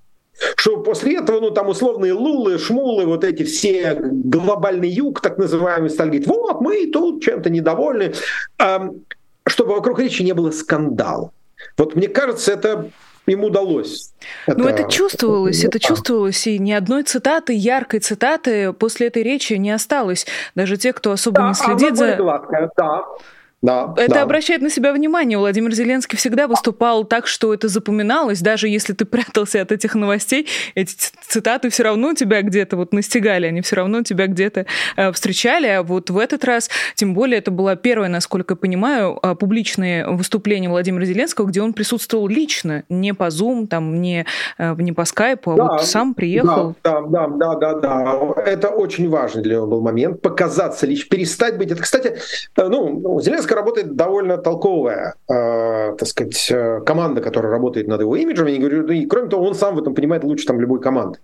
что 0.57 0.79
после 0.79 1.18
этого, 1.18 1.40
ну, 1.40 1.50
там 1.50 1.68
условные 1.68 2.12
лулы, 2.12 2.59
шмулы, 2.59 3.07
вот 3.07 3.24
эти 3.24 3.44
все 3.44 3.98
глобальный 4.00 4.88
юг, 4.88 5.20
так 5.20 5.38
называемый, 5.38 5.90
стали 5.90 6.09
говорить, 6.09 6.27
вот, 6.27 6.61
мы 6.61 6.87
тут 6.87 7.22
чем-то 7.22 7.50
недовольны, 7.50 8.14
чтобы 9.46 9.74
вокруг 9.74 10.00
речи 10.00 10.22
не 10.22 10.33
было 10.33 10.50
скандала. 10.50 11.31
Вот 11.79 11.94
мне 11.94 12.09
кажется, 12.09 12.53
это 12.53 12.90
им 13.26 13.44
удалось. 13.44 14.12
Ну, 14.46 14.68
это, 14.68 14.82
это 14.82 14.90
чувствовалось, 14.90 15.64
это 15.64 15.78
чувствовалось, 15.78 16.46
и 16.46 16.58
ни 16.58 16.72
одной 16.72 17.02
цитаты, 17.04 17.52
яркой 17.54 18.00
цитаты 18.00 18.72
после 18.72 19.06
этой 19.08 19.22
речи 19.22 19.54
не 19.54 19.70
осталось. 19.70 20.26
Даже 20.54 20.76
те, 20.76 20.92
кто 20.92 21.12
особо 21.12 21.38
да, 21.38 21.48
не 21.48 21.54
следит 21.54 21.96
за... 21.96 22.16
Гладкая, 22.16 22.70
да. 22.76 23.04
Да, 23.64 23.94
это 23.96 24.14
да. 24.14 24.22
обращает 24.22 24.61
на 24.61 24.68
себя 24.68 24.92
внимание. 24.92 25.38
Владимир 25.38 25.72
Зеленский 25.72 26.18
всегда 26.18 26.48
выступал 26.48 27.05
так, 27.05 27.27
что 27.27 27.55
это 27.55 27.68
запоминалось, 27.68 28.42
даже 28.42 28.68
если 28.68 28.92
ты 28.92 29.05
прятался 29.07 29.62
от 29.62 29.72
этих 29.72 29.94
новостей, 29.94 30.46
эти 30.74 30.94
цитаты 31.27 31.70
все 31.70 31.85
равно 31.85 32.12
тебя 32.12 32.42
где-то 32.42 32.77
вот 32.77 32.92
настигали, 32.92 33.46
они 33.46 33.62
все 33.62 33.77
равно 33.77 34.03
тебя 34.03 34.27
где-то 34.27 34.66
э, 34.96 35.12
встречали. 35.12 35.66
А 35.66 35.83
вот 35.83 36.11
в 36.11 36.18
этот 36.18 36.44
раз, 36.44 36.68
тем 36.94 37.14
более, 37.14 37.38
это 37.38 37.50
было 37.50 37.74
первое, 37.74 38.11
насколько 38.11 38.53
я 38.53 38.57
понимаю, 38.57 39.18
э, 39.22 39.35
публичное 39.35 40.09
выступление 40.09 40.68
Владимира 40.68 41.07
Зеленского, 41.07 41.46
где 41.46 41.62
он 41.62 41.72
присутствовал 41.72 42.29
лично, 42.29 42.83
не 42.90 43.14
по 43.14 43.29
Zoom, 43.29 43.66
там, 43.66 44.03
не, 44.03 44.27
э, 44.59 44.74
не 44.77 44.92
по 44.92 45.07
скайпу, 45.07 45.53
а 45.53 45.57
да, 45.57 45.64
вот 45.64 45.87
сам 45.87 46.12
приехал. 46.12 46.74
Да, 46.85 47.00
да, 47.00 47.29
да, 47.29 47.55
да, 47.55 47.74
да. 47.81 48.42
Это 48.44 48.68
очень 48.68 49.09
важный 49.09 49.42
для 49.42 49.55
него 49.55 49.66
был 49.68 49.81
момент, 49.81 50.20
показаться 50.20 50.87
лично, 50.87 51.09
перестать 51.09 51.57
быть. 51.57 51.70
Это, 51.70 51.81
кстати, 51.81 52.18
э, 52.57 52.68
ну, 52.68 53.18
Зеленский 53.22 53.53
работает 53.54 53.96
довольно 53.96 54.38
толковая, 54.38 55.14
э, 55.28 55.96
так 55.96 56.08
сказать, 56.08 56.50
э, 56.50 56.80
команда, 56.86 57.20
которая 57.20 57.52
работает 57.52 57.88
над 57.88 58.00
его 58.00 58.16
имиджем. 58.16 58.48
И, 58.48 58.58
говорю, 58.58 58.86
и 58.88 59.06
кроме 59.06 59.28
того, 59.28 59.46
он 59.46 59.54
сам 59.54 59.74
в 59.74 59.78
этом 59.78 59.94
понимает 59.94 60.24
лучше 60.24 60.46
там 60.46 60.60
любой 60.60 60.80
команды, 60.80 61.18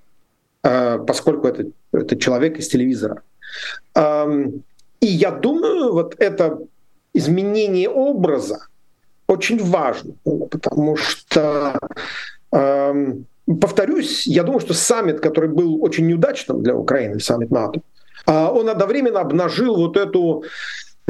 э, 0.62 0.98
поскольку 1.06 1.48
это, 1.48 1.64
это 1.92 2.16
человек 2.16 2.58
из 2.58 2.68
телевизора. 2.68 3.22
Э, 3.94 4.46
и 5.00 5.06
я 5.06 5.30
думаю, 5.30 5.92
вот 5.92 6.14
это 6.18 6.58
изменение 7.14 7.88
образа 7.88 8.66
очень 9.26 9.62
важно, 9.62 10.14
потому 10.24 10.96
что 10.96 11.78
э, 12.52 13.12
повторюсь, 13.60 14.26
я 14.26 14.42
думаю, 14.42 14.60
что 14.60 14.74
саммит, 14.74 15.20
который 15.20 15.48
был 15.48 15.82
очень 15.82 16.06
неудачным 16.06 16.62
для 16.62 16.74
Украины, 16.74 17.20
саммит 17.20 17.50
НАТО, 17.50 17.80
э, 18.26 18.32
он 18.32 18.68
одновременно 18.68 19.20
обнажил 19.20 19.76
вот 19.76 19.96
эту 19.96 20.44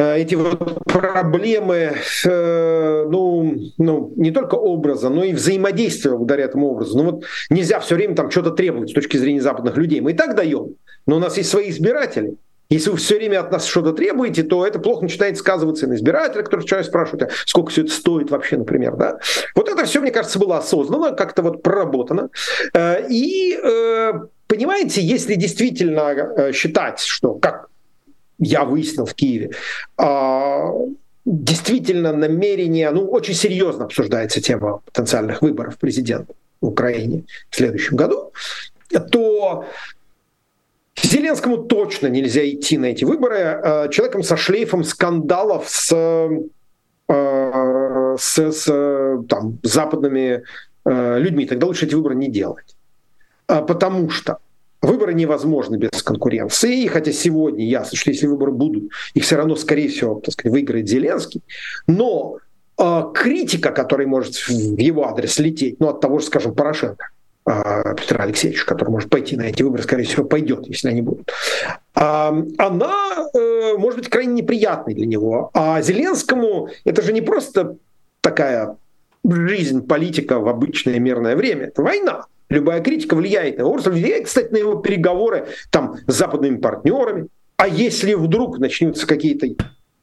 эти 0.01 0.35
вот 0.35 0.85
проблемы, 0.85 1.93
э, 2.25 3.07
ну, 3.11 3.55
ну, 3.77 4.13
не 4.17 4.31
только 4.31 4.55
образа, 4.55 5.11
но 5.11 5.25
и 5.25 5.35
взаимодействия 5.35 6.13
благодаря 6.13 6.45
этому 6.45 6.69
образу. 6.69 6.97
Ну 6.97 7.05
вот 7.05 7.25
нельзя 7.51 7.81
все 7.81 7.97
время 7.97 8.15
там 8.15 8.31
что-то 8.31 8.51
требовать 8.51 8.91
с 8.91 8.93
точки 8.95 9.17
зрения 9.19 9.43
западных 9.43 9.77
людей. 9.77 10.01
Мы 10.01 10.13
и 10.13 10.15
так 10.15 10.35
даем, 10.35 10.77
но 11.07 11.17
у 11.17 11.19
нас 11.19 11.37
есть 11.37 11.51
свои 11.51 11.71
избиратели. 11.71 12.37
Если 12.71 12.89
вы 12.89 12.99
все 12.99 13.17
время 13.17 13.41
от 13.41 13.51
нас 13.51 13.67
что-то 13.67 13.93
требуете, 13.93 14.45
то 14.45 14.65
это 14.65 14.79
плохо 14.79 15.03
начинает 15.03 15.37
сказываться 15.37 15.89
на 15.89 15.95
избирателях, 15.95 16.45
которые 16.45 16.67
человек 16.67 16.87
спрашивает, 16.87 17.25
а 17.25 17.29
сколько 17.45 17.71
все 17.71 17.83
это 17.83 17.91
стоит 17.91 18.31
вообще, 18.31 18.57
например. 18.57 18.95
Да? 18.97 19.19
Вот 19.57 19.69
это 19.69 19.85
все, 19.85 20.01
мне 20.01 20.13
кажется, 20.13 20.39
было 20.39 20.59
осознанно, 20.59 21.13
как-то 21.13 21.43
вот 21.43 21.63
проработано. 21.63 22.31
Э, 22.73 23.07
и 23.09 23.59
понимаете, 24.47 25.03
если 25.03 25.35
действительно 25.35 26.53
считать, 26.53 27.01
что 27.01 27.35
как 27.35 27.70
я 28.41 28.65
выяснил 28.65 29.05
в 29.07 29.15
Киеве, 29.15 29.53
а, 29.97 30.73
действительно 31.25 32.13
намерение, 32.13 32.91
ну, 32.91 33.07
очень 33.07 33.35
серьезно 33.35 33.85
обсуждается 33.85 34.41
тема 34.41 34.81
потенциальных 34.87 35.43
выборов 35.43 35.79
президента 35.79 36.35
в 36.61 36.67
Украине 36.67 37.25
в 37.51 37.57
следующем 37.57 37.97
году, 37.97 38.33
то 39.13 39.67
Зеленскому 41.03 41.59
точно 41.59 42.09
нельзя 42.09 42.47
идти 42.49 42.77
на 42.77 42.87
эти 42.87 43.05
выборы 43.05 43.39
а, 43.39 43.89
человеком 43.89 44.23
со 44.23 44.37
шлейфом 44.37 44.85
скандалов 44.85 45.69
с, 45.69 45.93
а, 47.09 48.17
с, 48.19 48.39
с 48.39 49.25
там, 49.29 49.59
западными 49.63 50.43
людьми. 50.87 51.45
Тогда 51.45 51.67
лучше 51.67 51.85
эти 51.85 51.95
выборы 51.95 52.15
не 52.15 52.31
делать. 52.31 52.75
Потому 53.47 54.09
что 54.09 54.39
Выборы 55.01 55.15
невозможны 55.15 55.77
без 55.77 56.03
конкуренции, 56.03 56.87
хотя 56.87 57.11
сегодня 57.11 57.65
ясно, 57.65 57.97
что 57.97 58.11
если 58.11 58.27
выборы 58.27 58.53
будут, 58.53 58.91
их 59.15 59.25
все 59.25 59.37
равно, 59.37 59.57
скорее 59.57 59.89
всего, 59.89 60.21
так 60.21 60.35
сказать, 60.35 60.53
выиграет 60.53 60.91
Зеленский. 60.91 61.41
Но 61.87 62.37
э, 62.77 63.03
критика, 63.15 63.71
которая 63.71 64.07
может 64.07 64.35
в 64.35 64.51
его 64.51 65.09
адрес 65.09 65.39
лететь, 65.39 65.81
ну, 65.81 65.89
от 65.89 66.03
того 66.03 66.19
же, 66.19 66.27
скажем, 66.27 66.55
Порошенко, 66.55 67.09
э, 67.47 67.95
Петра 67.97 68.25
Алексеевича, 68.25 68.67
который 68.67 68.91
может 68.91 69.09
пойти 69.09 69.39
на 69.39 69.45
эти 69.45 69.63
выборы, 69.63 69.85
скорее 69.85 70.05
всего, 70.05 70.25
пойдет, 70.25 70.67
если 70.67 70.91
они 70.91 71.01
будут, 71.01 71.33
э, 71.97 72.03
она 72.59 72.95
э, 73.33 73.79
может 73.79 74.01
быть 74.01 74.11
крайне 74.11 74.35
неприятной 74.35 74.93
для 74.93 75.07
него. 75.07 75.49
А 75.55 75.81
Зеленскому 75.81 76.69
это 76.85 77.01
же 77.01 77.15
не 77.15 77.23
просто 77.23 77.79
такая 78.21 78.77
жизнь 79.29 79.87
политика 79.87 80.39
в 80.39 80.49
обычное 80.49 80.99
мирное 80.99 81.37
время, 81.37 81.67
это 81.67 81.83
война. 81.83 82.27
Любая 82.49 82.81
критика 82.81 83.15
влияет 83.15 83.59
на 83.59 83.63
его 83.63 83.77
влияет, 83.77 84.27
кстати, 84.27 84.51
на 84.53 84.57
его 84.57 84.77
переговоры 84.77 85.47
там, 85.71 85.97
с 86.07 86.15
западными 86.15 86.57
партнерами. 86.57 87.29
А 87.57 87.69
если 87.69 88.15
вдруг 88.15 88.59
начнутся 88.59 89.07
какие-то 89.07 89.47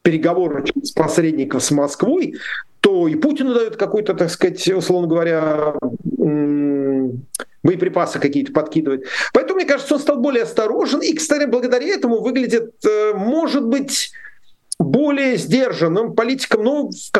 переговоры 0.01 0.63
с 0.82 0.91
посредников 0.91 1.63
с 1.63 1.71
Москвой, 1.71 2.36
то 2.80 3.08
и 3.08 3.15
Путину 3.15 3.53
дают 3.53 3.75
какой-то, 3.75 4.13
так 4.13 4.30
сказать, 4.30 4.65
условно 4.69 5.08
говоря, 5.08 5.73
боеприпасы 7.63 8.19
какие-то 8.19 8.53
подкидывать. 8.53 9.01
Поэтому, 9.34 9.56
мне 9.58 9.67
кажется, 9.67 9.95
он 9.95 9.99
стал 9.99 10.17
более 10.17 10.43
осторожен. 10.43 11.01
И, 11.01 11.13
кстати, 11.13 11.45
благодаря 11.45 11.88
этому 11.88 12.21
выглядит, 12.21 12.75
э, 12.86 13.13
может 13.13 13.65
быть, 13.67 14.12
более 14.80 15.38
сдержанным 15.38 16.13
политиком, 16.13 16.63
ну, 16.63 16.89
в 16.89 17.12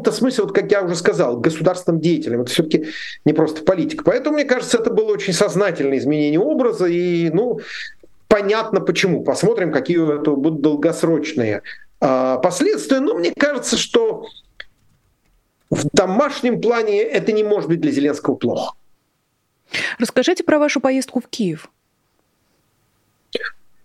каком-то 0.00 0.12
смысле, 0.12 0.44
вот 0.44 0.54
как 0.54 0.70
я 0.70 0.82
уже 0.82 0.96
сказал, 0.96 1.38
государственным 1.38 2.00
деятелем. 2.00 2.42
Это 2.42 2.50
все-таки 2.50 2.86
не 3.24 3.32
просто 3.32 3.62
политика. 3.62 4.04
Поэтому, 4.04 4.36
мне 4.36 4.44
кажется, 4.44 4.78
это 4.78 4.90
было 4.90 5.12
очень 5.12 5.32
сознательное 5.32 5.98
изменение 5.98 6.40
образа. 6.40 6.86
И, 6.86 7.30
ну, 7.30 7.60
понятно 8.28 8.80
почему. 8.80 9.22
Посмотрим, 9.22 9.72
какие 9.72 10.20
это 10.20 10.32
будут 10.32 10.62
долгосрочные 10.62 11.62
э, 12.00 12.38
последствия. 12.42 13.00
Но 13.00 13.14
мне 13.14 13.32
кажется, 13.36 13.76
что 13.76 14.26
в 15.70 15.86
домашнем 15.92 16.60
плане 16.60 17.02
это 17.02 17.32
не 17.32 17.44
может 17.44 17.68
быть 17.68 17.80
для 17.80 17.92
Зеленского 17.92 18.34
плохо. 18.34 18.74
Расскажите 19.98 20.42
про 20.42 20.58
вашу 20.58 20.80
поездку 20.80 21.20
в 21.20 21.28
Киев. 21.28 21.70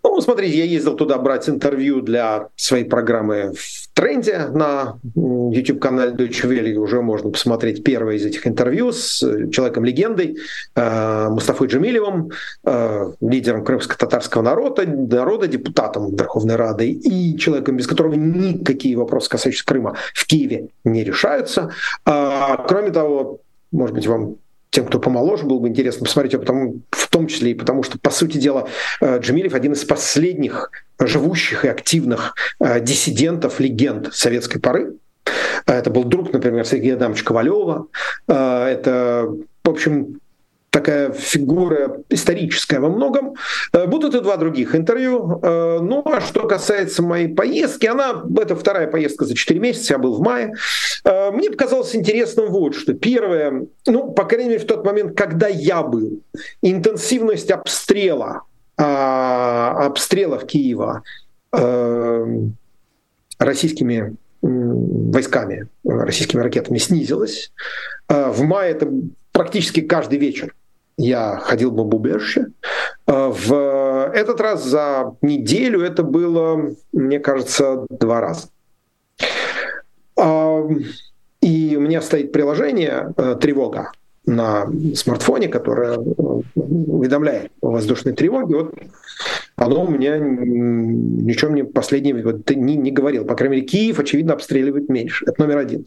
Ну, 0.08 0.22
смотрите, 0.22 0.56
я 0.56 0.64
ездил 0.64 0.94
туда 0.96 1.18
брать 1.18 1.48
интервью 1.48 2.00
для 2.00 2.48
своей 2.56 2.84
программы 2.84 3.52
в 3.54 3.88
тренде 3.92 4.46
на 4.46 4.98
YouTube-канале 5.14 6.12
Deutsche 6.12 6.48
Welle. 6.48 6.74
Уже 6.76 7.02
можно 7.02 7.30
посмотреть 7.30 7.82
первое 7.82 8.14
из 8.14 8.24
этих 8.24 8.46
интервью 8.46 8.92
с 8.92 9.18
человеком-легендой 9.50 10.38
э, 10.74 11.28
Мустафой 11.28 11.66
Джамилевым, 11.66 12.30
э, 12.64 13.12
лидером 13.20 13.64
крымско-татарского 13.64 14.42
народа, 14.42 14.86
народа, 14.86 15.48
депутатом 15.48 16.14
Верховной 16.14 16.56
Рады 16.56 16.88
и 16.88 17.36
человеком, 17.36 17.76
без 17.76 17.86
которого 17.86 18.14
никакие 18.14 18.96
вопросы, 18.96 19.28
касающиеся 19.28 19.66
Крыма, 19.66 19.96
в 20.14 20.26
Киеве 20.26 20.68
не 20.84 21.04
решаются. 21.04 21.72
А, 22.04 22.64
кроме 22.68 22.90
того, 22.90 23.40
может 23.72 23.94
быть, 23.94 24.06
вам 24.06 24.36
тем, 24.70 24.86
кто 24.86 24.98
помоложе, 24.98 25.44
было 25.44 25.58
бы 25.58 25.68
интересно 25.68 26.04
посмотреть 26.04 26.34
его, 26.34 26.42
потому, 26.42 26.80
в 26.90 27.08
том 27.08 27.26
числе 27.26 27.52
и 27.52 27.54
потому, 27.54 27.82
что, 27.82 27.98
по 27.98 28.10
сути 28.10 28.38
дела, 28.38 28.68
э, 29.00 29.18
Джамилев 29.18 29.54
один 29.54 29.72
из 29.72 29.84
последних 29.84 30.70
живущих 30.98 31.64
и 31.64 31.68
активных 31.68 32.34
э, 32.60 32.80
диссидентов, 32.80 33.60
легенд 33.60 34.14
советской 34.14 34.60
поры. 34.60 34.94
Это 35.66 35.90
был 35.90 36.04
друг, 36.04 36.32
например, 36.32 36.66
Сергея 36.66 36.94
Адамовича 36.94 37.24
Ковалева. 37.24 37.86
Э, 38.28 38.64
это, 38.64 39.34
в 39.64 39.70
общем, 39.70 40.20
такая 40.70 41.12
фигура 41.12 42.02
историческая 42.10 42.80
во 42.80 42.88
многом. 42.88 43.34
Э, 43.72 43.86
будут 43.86 44.14
и 44.14 44.20
два 44.20 44.36
других 44.36 44.74
интервью. 44.74 45.40
Э, 45.42 45.78
ну, 45.80 46.02
а 46.04 46.20
что 46.20 46.46
касается 46.46 47.02
моей 47.02 47.28
поездки, 47.28 47.86
она, 47.86 48.22
это 48.36 48.54
вторая 48.54 48.86
поездка 48.86 49.24
за 49.24 49.34
4 49.34 49.58
месяца, 49.58 49.94
я 49.94 49.98
был 49.98 50.14
в 50.14 50.20
мае. 50.20 50.52
Э, 51.04 51.30
мне 51.30 51.50
показалось 51.50 51.94
интересным 51.96 52.48
вот 52.50 52.74
что. 52.74 52.92
Первое, 52.94 53.66
ну, 53.86 54.12
по 54.12 54.24
крайней 54.24 54.50
мере, 54.50 54.60
в 54.60 54.66
тот 54.66 54.84
момент, 54.84 55.16
когда 55.16 55.48
я 55.48 55.82
был, 55.82 56.20
интенсивность 56.62 57.50
обстрела, 57.50 58.42
а, 58.78 59.86
обстрелов 59.86 60.44
Киева 60.46 61.02
российскими 63.38 64.16
войсками, 64.42 65.68
российскими 65.84 66.42
ракетами 66.42 66.76
снизилась. 66.76 67.52
В 68.08 68.42
мае 68.42 68.72
это 68.72 68.92
практически 69.36 69.82
каждый 69.82 70.18
вечер 70.18 70.54
я 70.96 71.36
ходил 71.36 71.70
в 71.70 71.74
бомбоубежище. 71.74 72.46
А, 73.06 73.28
в 73.28 74.10
этот 74.14 74.40
раз 74.40 74.64
за 74.64 75.14
неделю 75.20 75.82
это 75.82 76.02
было, 76.02 76.72
мне 76.94 77.20
кажется, 77.20 77.84
два 77.90 78.22
раза. 78.22 78.48
А, 80.18 80.66
и 81.42 81.76
у 81.76 81.80
меня 81.80 82.00
стоит 82.00 82.32
приложение 82.32 83.12
э, 83.18 83.36
«Тревога» 83.38 83.92
на 84.24 84.66
смартфоне, 84.94 85.48
которое 85.48 85.98
э, 85.98 85.98
уведомляет 86.54 87.52
о 87.60 87.72
воздушной 87.72 88.14
тревоге. 88.14 88.56
Вот 88.56 88.74
оно 89.56 89.84
у 89.84 89.90
меня 89.90 90.16
ничего 90.18 91.50
мне 91.50 91.64
последнее 91.64 92.24
вот, 92.24 92.48
не, 92.48 92.74
не 92.74 92.90
говорил. 92.90 93.26
По 93.26 93.34
крайней 93.34 93.56
мере, 93.56 93.66
Киев, 93.66 93.98
очевидно, 93.98 94.32
обстреливает 94.32 94.88
меньше. 94.88 95.26
Это 95.26 95.42
номер 95.42 95.58
один. 95.58 95.84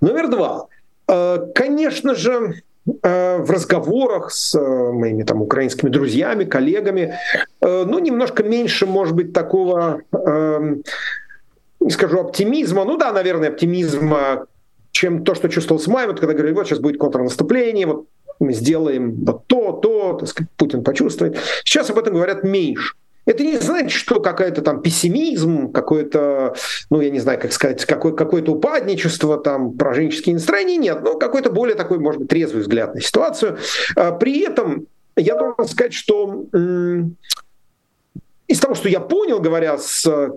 Номер 0.00 0.28
два. 0.28 0.66
Э, 1.06 1.38
конечно 1.54 2.16
же, 2.16 2.62
в 2.84 3.50
разговорах 3.50 4.32
с 4.32 4.58
э, 4.58 4.92
моими 4.92 5.22
там 5.22 5.40
украинскими 5.42 5.88
друзьями, 5.88 6.44
коллегами, 6.44 7.14
э, 7.60 7.84
ну, 7.86 7.98
немножко 8.00 8.42
меньше, 8.42 8.86
может 8.86 9.14
быть, 9.14 9.32
такого, 9.32 10.02
эм, 10.12 10.82
не 11.78 11.90
скажу 11.90 12.18
оптимизма, 12.18 12.84
ну 12.84 12.96
да, 12.96 13.12
наверное, 13.12 13.50
оптимизма, 13.50 14.46
чем 14.90 15.24
то, 15.24 15.34
что 15.34 15.48
чувствовал 15.48 15.80
с 15.80 15.86
мая, 15.86 16.08
вот 16.08 16.18
когда 16.18 16.34
говорили, 16.34 16.54
вот 16.54 16.66
сейчас 16.66 16.80
будет 16.80 16.98
контрнаступление, 16.98 17.86
вот 17.86 18.06
мы 18.40 18.52
сделаем 18.52 19.24
вот 19.24 19.46
то, 19.46 19.72
то, 19.72 20.14
так 20.14 20.28
сказать, 20.28 20.50
Путин 20.56 20.82
почувствует. 20.82 21.38
Сейчас 21.64 21.90
об 21.90 21.98
этом 21.98 22.14
говорят 22.14 22.42
меньше. 22.42 22.94
Это 23.24 23.44
не 23.44 23.58
значит, 23.58 23.92
что 23.92 24.20
какой-то 24.20 24.62
там 24.62 24.82
пессимизм, 24.82 25.70
какое-то, 25.70 26.54
ну, 26.90 27.00
я 27.00 27.10
не 27.10 27.20
знаю, 27.20 27.40
как 27.40 27.52
сказать, 27.52 27.84
какое- 27.84 28.14
какое-то 28.14 28.52
упадничество, 28.52 29.38
там, 29.38 29.76
пораженческие 29.76 30.34
настроения, 30.34 30.76
нет, 30.76 31.02
но 31.02 31.16
какой-то 31.16 31.50
более 31.50 31.76
такой, 31.76 31.98
может 31.98 32.20
быть, 32.20 32.28
трезвый 32.28 32.62
взгляд 32.62 32.94
на 32.94 33.00
ситуацию. 33.00 33.58
А, 33.94 34.10
при 34.12 34.40
этом 34.40 34.86
я 35.16 35.36
должен 35.36 35.66
сказать, 35.66 35.92
что 35.92 36.46
из 38.48 38.60
того, 38.60 38.74
что 38.74 38.88
я 38.88 39.00
понял, 39.00 39.40
говоря 39.40 39.78
с 39.78 40.30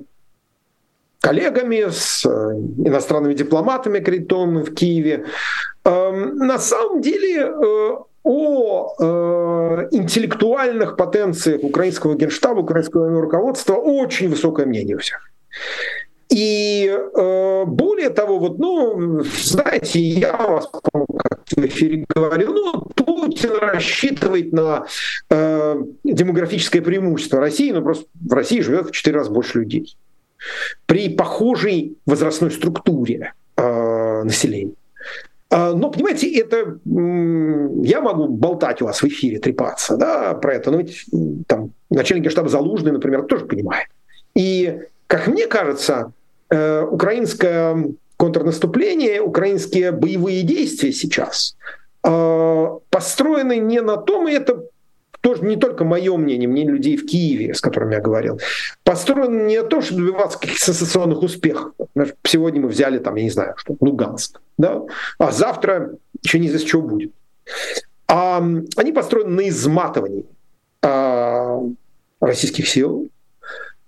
коллегами, 1.19 1.89
с 1.89 2.23
иностранными 2.23 3.33
дипломатами 3.33 3.99
аккредитованными 3.99 4.63
в 4.63 4.75
Киеве, 4.75 5.25
на 5.83 6.59
самом 6.59 7.01
деле 7.01 7.51
э, 7.51 7.95
о 8.25 8.95
э, 8.99 9.87
интеллектуальных 9.91 10.97
потенциях 10.97 11.63
украинского 11.63 12.15
генштаба, 12.15 12.59
украинского 12.59 13.21
руководства 13.21 13.75
очень 13.75 14.29
высокое 14.29 14.65
мнение 14.65 14.95
у 14.95 14.99
всех. 14.99 15.19
И 16.29 16.87
э, 16.87 17.65
более 17.65 18.09
того, 18.09 18.39
вот, 18.39 18.57
ну, 18.57 19.23
знаете, 19.23 19.99
я 19.99 20.35
вас, 20.35 20.67
как 20.67 21.43
в 21.51 21.65
эфире 21.67 22.05
говорил, 22.09 22.53
ну, 22.53 22.81
Путин 22.95 23.51
рассчитывает 23.59 24.51
на 24.51 24.87
э, 25.29 25.75
демографическое 26.03 26.81
преимущество 26.81 27.39
России, 27.39 27.71
но 27.71 27.83
просто 27.83 28.07
в 28.15 28.33
России 28.33 28.61
живет 28.61 28.87
в 28.87 28.91
четыре 28.91 29.17
раза 29.17 29.29
больше 29.29 29.59
людей. 29.59 29.95
При 30.87 31.09
похожей 31.09 31.97
возрастной 32.07 32.51
структуре 32.51 33.33
э, 33.55 34.23
населения. 34.23 34.73
А, 35.55 35.73
но, 35.73 35.89
понимаете, 35.89 36.29
это 36.37 36.79
я 36.85 38.01
могу 38.01 38.27
болтать 38.27 38.81
у 38.81 38.85
вас 38.85 39.01
в 39.01 39.05
эфире, 39.05 39.39
трепаться 39.39 39.95
да, 39.95 40.33
про 40.33 40.55
это, 40.55 40.69
но 40.69 40.79
ведь 40.79 41.05
там 41.47 41.71
начальник 41.89 42.29
штаба 42.29 42.49
Залужный, 42.49 42.91
например, 42.91 43.23
тоже 43.23 43.45
понимает. 43.45 43.87
И, 44.35 44.81
как 45.07 45.27
мне 45.27 45.47
кажется, 45.47 46.11
э, 46.49 46.81
украинское 46.81 47.93
контрнаступление, 48.17 49.21
украинские 49.21 49.93
боевые 49.93 50.41
действия 50.41 50.91
сейчас 50.91 51.55
э, 52.03 52.67
построены 52.89 53.57
не 53.59 53.79
на 53.79 53.95
том, 53.95 54.27
и 54.27 54.33
это 54.33 54.61
тоже 55.25 55.43
не 55.43 55.55
только 55.55 55.83
мое 55.85 56.15
мнение, 56.17 56.47
мнение 56.47 56.73
людей 56.73 56.97
в 56.97 57.07
Киеве, 57.07 57.55
с 57.55 57.59
которыми 57.59 57.95
я 57.95 57.99
говорил, 57.99 58.39
построено 58.83 59.47
не 59.47 59.63
том, 59.63 59.81
чтобы 59.81 60.01
добиваться 60.01 60.37
каких-то 60.37 60.65
сенсационных 60.65 61.23
успехов. 61.23 61.73
Сегодня 62.21 62.61
мы 62.61 62.67
взяли, 62.67 62.99
там, 62.99 63.15
я 63.15 63.23
не 63.23 63.31
знаю, 63.31 63.55
что, 63.57 63.75
Луганск, 63.79 64.39
да? 64.59 64.83
а 65.17 65.31
завтра 65.31 65.95
еще 66.21 66.37
не 66.37 66.43
неизвестно, 66.43 66.67
что 66.67 66.81
будет. 66.81 67.11
А, 68.07 68.37
они 68.75 68.91
построены 68.91 69.31
на 69.31 69.49
изматывании 69.49 70.25
а, 70.83 71.59
российских 72.21 72.69
сил, 72.69 73.09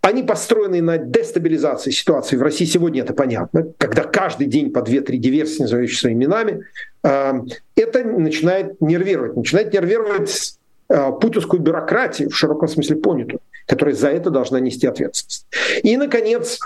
они 0.02 0.24
построены 0.24 0.82
на 0.82 0.98
дестабилизации 0.98 1.92
ситуации 1.92 2.36
в 2.36 2.42
России. 2.42 2.66
Сегодня 2.66 3.02
это 3.04 3.14
понятно. 3.14 3.74
Когда 3.78 4.06
каждый 4.06 4.48
день 4.48 4.72
по 4.72 4.80
2-3 4.80 5.18
диверсии, 5.18 5.62
называющие 5.62 6.00
своими 6.00 6.24
именами, 6.24 6.64
а, 7.04 7.44
это 7.76 8.04
начинает 8.04 8.82
нервировать. 8.82 9.36
Начинает 9.36 9.72
нервировать 9.72 10.57
путинскую 10.88 11.62
бюрократию, 11.62 12.30
в 12.30 12.36
широком 12.36 12.68
смысле 12.68 12.96
понятую, 12.96 13.42
которая 13.66 13.96
за 13.96 14.10
это 14.10 14.30
должна 14.30 14.60
нести 14.60 14.88
ответственность. 14.88 15.46
И, 15.84 15.98
наконец, 15.98 16.60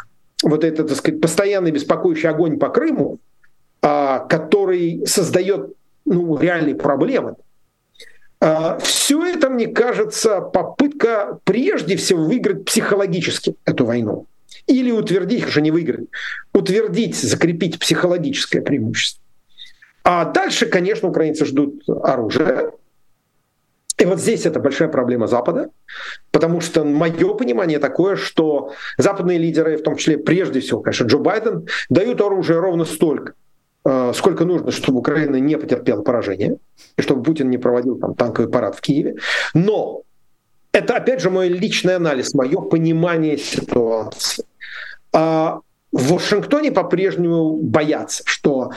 вот 0.44 0.64
этот, 0.64 0.90
так 0.90 0.98
сказать, 0.98 1.22
постоянный 1.22 1.72
беспокоящий 1.72 2.30
огонь 2.30 2.60
по 2.60 2.70
Крыму, 2.70 3.20
а, 3.82 4.20
который 4.20 5.06
создает 5.06 5.74
ну, 6.06 6.38
реальные 6.38 6.76
проблемы. 6.76 7.36
А, 8.40 8.78
Все 8.80 9.24
это, 9.26 9.50
мне 9.50 9.68
кажется, 9.68 10.42
попытка 10.42 11.40
прежде 11.44 11.96
всего 11.96 12.24
выиграть 12.26 12.66
психологически 12.66 13.56
эту 13.66 13.86
войну. 13.86 14.28
Или 14.68 14.92
утвердить, 14.92 15.48
уже 15.48 15.62
не 15.62 15.72
выиграть, 15.72 16.08
утвердить, 16.54 17.16
закрепить 17.16 17.80
психологическое 17.80 18.62
преимущество. 18.62 19.22
А 20.04 20.26
дальше, 20.26 20.66
конечно, 20.66 21.10
украинцы 21.10 21.46
ждут 21.46 21.84
оружия, 21.88 22.72
и 24.02 24.06
вот 24.06 24.20
здесь 24.20 24.48
это 24.48 24.60
большая 24.60 24.90
проблема 24.90 25.28
Запада, 25.28 25.70
потому 26.32 26.60
что 26.60 26.84
мое 26.84 27.36
понимание 27.36 27.78
такое, 27.78 28.16
что 28.16 28.74
западные 28.98 29.38
лидеры, 29.38 29.78
в 29.78 29.84
том 29.84 29.96
числе 29.96 30.18
прежде 30.18 30.60
всего, 30.60 30.82
конечно, 30.82 31.06
Джо 31.06 31.20
Байден, 31.20 31.68
дают 31.90 32.20
оружие 32.20 32.60
ровно 32.60 32.86
столько, 32.86 33.34
э, 33.86 34.12
сколько 34.16 34.44
нужно, 34.44 34.72
чтобы 34.72 34.98
Украина 34.98 35.36
не 35.36 35.56
потерпела 35.56 36.02
поражение, 36.02 36.58
и 36.98 37.02
чтобы 37.04 37.22
Путин 37.22 37.52
не 37.52 37.60
проводил 37.60 38.00
там 38.00 38.16
танковый 38.16 38.50
парад 38.50 38.76
в 38.76 38.82
Киеве. 38.82 39.18
Но 39.54 40.02
это, 40.72 40.96
опять 40.96 41.22
же, 41.22 41.30
мой 41.30 41.50
личный 41.50 41.96
анализ, 41.96 42.34
мое 42.34 42.60
понимание 42.60 43.38
ситуации. 43.38 44.46
А 45.14 45.60
в 45.92 46.14
Вашингтоне 46.14 46.72
по-прежнему 46.72 47.56
боятся, 47.58 48.24
что 48.26 48.72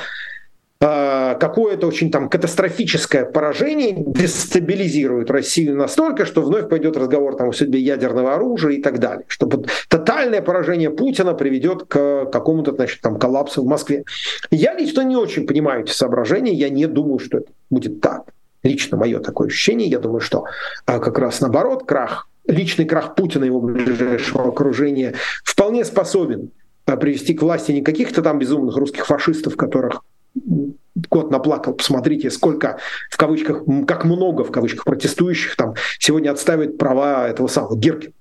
какое-то 0.85 1.87
очень 1.87 2.11
там 2.11 2.28
катастрофическое 2.28 3.24
поражение 3.24 3.95
дестабилизирует 3.97 5.30
Россию 5.30 5.76
настолько, 5.76 6.26
что 6.26 6.43
вновь 6.43 6.68
пойдет 6.68 6.97
разговор 6.97 7.37
там 7.37 7.49
о 7.49 7.53
судьбе 7.53 7.80
ядерного 7.80 8.35
оружия 8.35 8.72
и 8.72 8.82
так 8.82 8.99
далее. 8.99 9.24
Чтобы 9.28 9.64
тотальное 9.89 10.43
поражение 10.43 10.91
Путина 10.91 11.35
приведет 11.35 11.85
к 11.85 12.26
какому-то 12.26 12.72
значит, 12.74 13.01
там, 13.01 13.18
коллапсу 13.18 13.62
в 13.62 13.66
Москве. 13.66 14.05
Я 14.51 14.74
лично 14.74 15.03
не 15.03 15.16
очень 15.16 15.47
понимаю 15.47 15.85
эти 15.85 15.93
соображения, 15.93 16.53
я 16.53 16.68
не 16.68 16.87
думаю, 16.87 17.18
что 17.18 17.39
это 17.39 17.49
будет 17.70 18.01
так. 18.01 18.24
Лично 18.62 18.97
мое 18.97 19.20
такое 19.20 19.49
ощущение, 19.49 19.89
я 19.89 19.99
думаю, 19.99 20.20
что 20.20 20.45
а, 20.87 20.99
как 20.99 21.18
раз 21.18 21.41
наоборот, 21.41 21.85
крах, 21.87 22.28
личный 22.47 22.85
крах 22.85 23.14
Путина 23.14 23.45
и 23.45 23.49
его 23.49 23.61
ближайшего 23.61 24.49
окружения 24.49 25.14
вполне 25.45 25.85
способен 25.85 26.51
а, 26.87 26.97
привести 26.97 27.35
к 27.35 27.43
власти 27.43 27.72
не 27.72 27.82
каких-то 27.82 28.22
там 28.22 28.39
безумных 28.39 28.76
русских 28.76 29.07
фашистов, 29.07 29.57
которых 29.57 30.03
кот 31.09 31.30
наплакал, 31.30 31.74
посмотрите, 31.74 32.30
сколько 32.30 32.78
в 33.11 33.16
кавычках, 33.16 33.64
как 33.87 34.05
много 34.05 34.45
в 34.45 34.53
кавычках 34.53 34.85
протестующих 34.85 35.57
там 35.57 35.74
сегодня 35.99 36.30
отставят 36.30 36.78
права 36.78 37.28
этого 37.28 37.47
самого 37.49 37.76
Гиркина. 37.76 38.12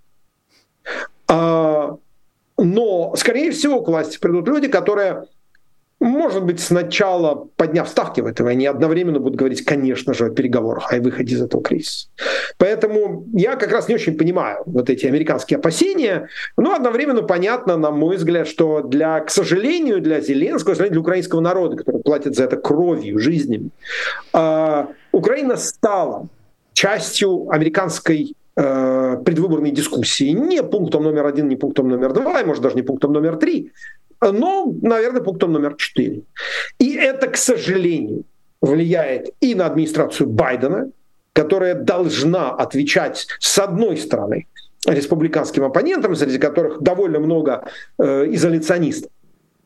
А, 1.27 1.97
но, 2.57 3.15
скорее 3.15 3.51
всего, 3.51 3.81
к 3.81 3.87
власти 3.87 4.19
придут 4.19 4.47
люди, 4.47 4.67
которые 4.67 5.25
может 6.03 6.43
быть, 6.43 6.59
сначала 6.59 7.47
подняв 7.55 7.87
ставки 7.87 8.21
в 8.21 8.25
этой 8.25 8.41
войне, 8.41 8.69
одновременно 8.69 9.19
будут 9.19 9.39
говорить, 9.39 9.63
конечно 9.63 10.13
же, 10.13 10.25
о 10.25 10.29
переговорах, 10.29 10.91
о 10.91 10.97
выходе 10.97 11.35
из 11.35 11.41
этого 11.41 11.63
кризиса. 11.63 12.07
Поэтому 12.57 13.25
я 13.33 13.55
как 13.55 13.71
раз 13.71 13.87
не 13.87 13.95
очень 13.95 14.17
понимаю 14.17 14.63
вот 14.65 14.89
эти 14.89 15.05
американские 15.05 15.59
опасения, 15.59 16.27
но 16.57 16.75
одновременно 16.75 17.21
понятно, 17.21 17.77
на 17.77 17.91
мой 17.91 18.17
взгляд, 18.17 18.47
что 18.47 18.81
для, 18.81 19.21
к 19.21 19.29
сожалению, 19.29 20.01
для 20.01 20.19
Зеленского, 20.19 20.75
для 20.75 20.99
украинского 20.99 21.39
народа, 21.39 21.77
который 21.77 22.01
платит 22.01 22.35
за 22.35 22.43
это 22.43 22.57
кровью, 22.57 23.19
жизнями, 23.19 23.69
э, 24.33 24.85
Украина 25.13 25.55
стала 25.55 26.27
частью 26.73 27.49
американской 27.49 28.35
э, 28.55 29.17
предвыборной 29.23 29.71
дискуссии. 29.71 30.31
Не 30.31 30.63
пунктом 30.63 31.03
номер 31.03 31.25
один, 31.25 31.47
не 31.47 31.55
пунктом 31.55 31.87
номер 31.87 32.13
два, 32.13 32.41
и, 32.41 32.45
может, 32.45 32.61
даже 32.61 32.75
не 32.75 32.81
пунктом 32.81 33.13
номер 33.13 33.37
три, 33.37 33.71
но, 34.31 34.73
наверное, 34.81 35.21
пунктом 35.21 35.51
номер 35.51 35.75
четыре. 35.75 36.21
И 36.79 36.95
это, 36.95 37.27
к 37.27 37.37
сожалению, 37.37 38.23
влияет 38.61 39.33
и 39.41 39.55
на 39.55 39.65
администрацию 39.65 40.29
Байдена, 40.29 40.89
которая 41.33 41.75
должна 41.75 42.51
отвечать, 42.51 43.27
с 43.39 43.57
одной 43.57 43.97
стороны, 43.97 44.47
республиканским 44.85 45.63
оппонентам, 45.63 46.15
среди 46.15 46.37
которых 46.37 46.81
довольно 46.81 47.19
много 47.19 47.65
э, 47.97 48.25
изоляционистов, 48.29 49.11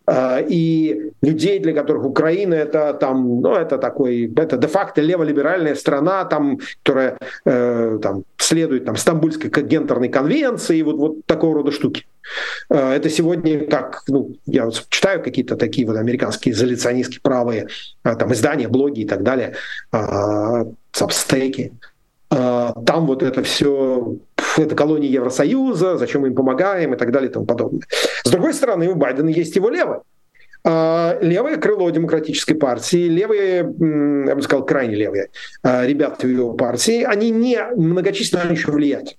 а, 0.09 0.39
и 0.39 1.11
людей, 1.21 1.59
для 1.59 1.73
которых 1.73 2.05
Украина 2.05 2.53
это 2.53 2.93
там, 2.93 3.41
ну, 3.41 3.53
это 3.53 3.77
такой, 3.77 4.33
это 4.37 4.55
де-факто 4.55 5.01
леволиберальная 5.01 5.75
страна, 5.75 6.23
там, 6.23 6.59
которая 6.81 7.17
э, 7.45 7.99
там, 8.01 8.23
следует 8.47 8.85
там, 8.85 8.95
Стамбульской 8.95 9.49
гендерной 9.49 10.09
конвенции, 10.09 10.81
вот, 10.81 10.95
вот 10.95 11.25
такого 11.25 11.55
рода 11.55 11.71
штуки. 11.71 12.05
Э, 12.69 12.93
это 12.93 13.09
сегодня, 13.09 13.65
как 13.67 14.03
ну, 14.07 14.35
я 14.45 14.65
вот 14.65 14.85
читаю 14.89 15.21
какие-то 15.21 15.55
такие 15.55 15.85
вот 15.85 15.97
американские 15.97 16.53
изоляционистские 16.53 17.21
правые 17.21 17.67
э, 18.03 18.15
там, 18.15 18.31
издания, 18.33 18.67
блоги 18.67 19.01
и 19.01 19.07
так 19.07 19.23
далее, 19.23 19.55
э, 19.91 20.65
сабстеки, 20.91 21.73
там 22.29 23.05
вот 23.05 23.23
это 23.23 23.41
все 23.41 24.17
это 24.57 24.75
колония 24.75 25.09
Евросоюза, 25.09 25.97
зачем 25.97 26.23
мы 26.23 26.27
им 26.27 26.35
помогаем 26.35 26.93
и 26.93 26.97
так 26.97 27.11
далее 27.11 27.29
и 27.29 27.33
тому 27.33 27.45
подобное. 27.45 27.83
С 28.23 28.29
другой 28.29 28.53
стороны, 28.53 28.89
у 28.89 28.95
Байдена 28.95 29.29
есть 29.29 29.55
его 29.55 29.69
левое. 29.69 30.01
А, 30.70 31.18
левое 31.22 31.55
крыло 31.55 31.89
демократической 31.91 32.53
партии, 32.53 33.07
левые, 33.07 33.59
я 33.59 34.36
бы 34.36 34.41
сказал, 34.41 34.65
крайне 34.65 34.95
левые 34.95 35.30
а, 35.63 35.86
ребята 35.86 36.28
его 36.28 36.51
партии, 36.55 37.03
они 37.03 37.30
не 37.30 37.57
многочисленно, 37.78 38.51
еще 38.51 38.72
влиятельны. 38.72 39.18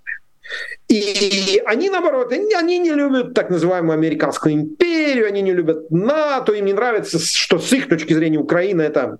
И 0.88 1.62
они, 1.64 1.88
наоборот, 1.88 2.32
они 2.32 2.78
не 2.78 2.90
любят 2.90 3.32
так 3.32 3.48
называемую 3.48 3.94
американскую 3.94 4.54
империю, 4.54 5.26
они 5.26 5.40
не 5.40 5.54
любят 5.54 5.90
НАТО, 5.90 6.52
им 6.52 6.66
не 6.66 6.74
нравится, 6.74 7.18
что 7.18 7.58
с 7.58 7.72
их 7.72 7.88
точки 7.88 8.12
зрения 8.12 8.38
Украина 8.38 8.82
это 8.82 9.18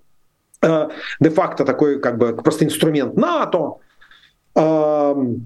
э, 0.61 0.89
де-факто 1.21 1.65
такой 1.65 1.99
как 1.99 2.19
бы 2.19 2.37
просто 2.37 2.67
инструмент 2.67 3.17
НАТО. 3.17 3.77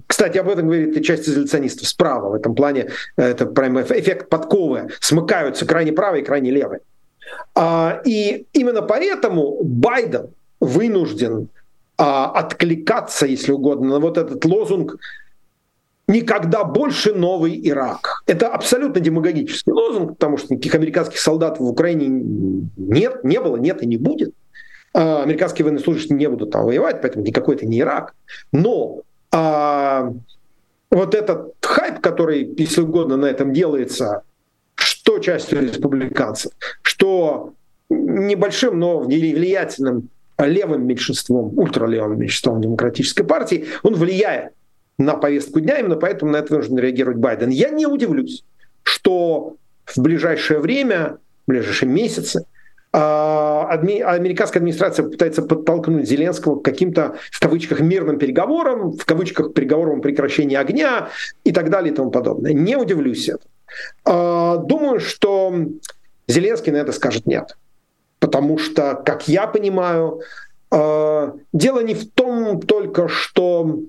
Кстати, 0.07 0.39
об 0.39 0.49
этом 0.49 0.67
говорит 0.69 0.97
и 0.97 1.03
часть 1.03 1.29
изоляционистов 1.29 1.87
справа. 1.87 2.31
В 2.31 2.35
этом 2.35 2.55
плане 2.55 2.89
это 3.17 3.45
прям 3.45 3.79
эффект 3.83 4.31
подковы. 4.31 4.89
Смыкаются 5.01 5.67
крайне 5.67 5.93
правые 5.93 6.23
и 6.23 6.25
крайне 6.25 6.51
левые. 6.51 6.81
А, 7.55 8.01
и 8.05 8.47
именно 8.53 8.83
поэтому 8.83 9.63
Байден 9.63 10.29
вынужден 10.61 11.49
а, 11.99 12.31
откликаться, 12.31 13.27
если 13.27 13.53
угодно, 13.53 13.89
на 13.89 14.01
вот 14.01 14.17
этот 14.17 14.45
лозунг 14.45 14.97
«Никогда 16.09 16.65
больше 16.65 17.15
новый 17.15 17.61
Ирак». 17.69 18.23
Это 18.27 18.49
абсолютно 18.49 19.01
демагогический 19.01 19.73
лозунг, 19.73 20.13
потому 20.13 20.37
что 20.37 20.55
никаких 20.55 20.75
американских 20.75 21.21
солдат 21.21 21.59
в 21.59 21.65
Украине 21.65 22.07
нет, 22.77 23.25
не 23.25 23.41
было, 23.41 23.57
нет 23.57 23.83
и 23.83 23.87
не 23.87 23.99
будет. 23.99 24.35
А, 24.95 25.23
американские 25.23 25.65
военнослужащие 25.65 26.17
не 26.17 26.29
будут 26.29 26.51
там 26.51 26.65
воевать, 26.65 27.01
поэтому 27.01 27.25
никакой 27.25 27.57
это 27.57 27.67
не 27.67 27.81
Ирак. 27.81 28.15
Но 28.53 29.03
а, 29.31 30.13
вот 30.91 31.15
этот 31.15 31.55
хайп, 31.63 32.01
который, 32.01 32.55
если 32.57 32.83
угодно, 32.83 33.17
на 33.17 33.27
этом 33.27 33.53
делается, 33.53 34.23
что 34.75 35.19
частью 35.19 35.63
республиканцев, 35.63 36.53
что 36.83 37.55
небольшим, 37.89 38.79
но 38.79 39.01
влиятельным 39.01 40.09
левым 40.39 40.87
меньшинством, 40.87 41.57
ультралевым 41.59 42.19
меньшинством 42.19 42.61
демократической 42.61 43.23
партии, 43.23 43.67
он 43.83 43.95
влияет 43.95 44.53
на 44.99 45.15
повестку 45.15 45.61
дня, 45.61 45.79
именно 45.79 45.97
поэтому 45.97 46.33
на 46.33 46.37
это 46.37 46.55
нужно 46.55 46.79
реагировать 46.79 47.19
Байден. 47.19 47.49
Я 47.51 47.71
не 47.71 47.87
удивлюсь, 47.87 48.45
что 48.83 49.57
в 49.87 49.99
ближайшее 49.99 50.61
время, 50.61 51.19
в 51.47 51.51
ближайшие 51.51 51.89
месяцы, 51.89 52.45
американская 52.93 54.61
администрация 54.61 55.09
пытается 55.09 55.43
подтолкнуть 55.43 56.07
Зеленского 56.07 56.61
к 56.61 56.65
каким-то, 56.65 57.17
в 57.31 57.41
кавычках, 57.41 57.81
мирным 57.81 58.19
переговорам, 58.19 58.93
в 58.93 59.05
кавычках, 59.07 59.55
переговорам 59.55 60.01
о 60.01 60.03
прекращении 60.03 60.57
огня 60.57 61.09
и 61.45 61.53
так 61.53 61.71
далее 61.71 61.93
и 61.93 61.97
тому 61.97 62.11
подобное. 62.11 62.53
Не 62.53 62.77
удивлюсь 62.77 63.29
это. 63.29 63.47
А, 64.05 64.59
думаю, 64.59 65.01
что 65.01 65.55
Зеленский 66.29 66.73
на 66.73 66.77
это 66.77 66.93
скажет 66.93 67.27
нет. 67.27 67.57
Потому 68.19 68.59
что, 68.59 68.95
как 68.95 69.27
я 69.27 69.47
понимаю, 69.47 70.21
а, 70.71 71.35
дело 71.53 71.81
не 71.81 71.95
в 71.95 72.11
том 72.11 72.61
только, 72.61 73.09
что 73.09 73.81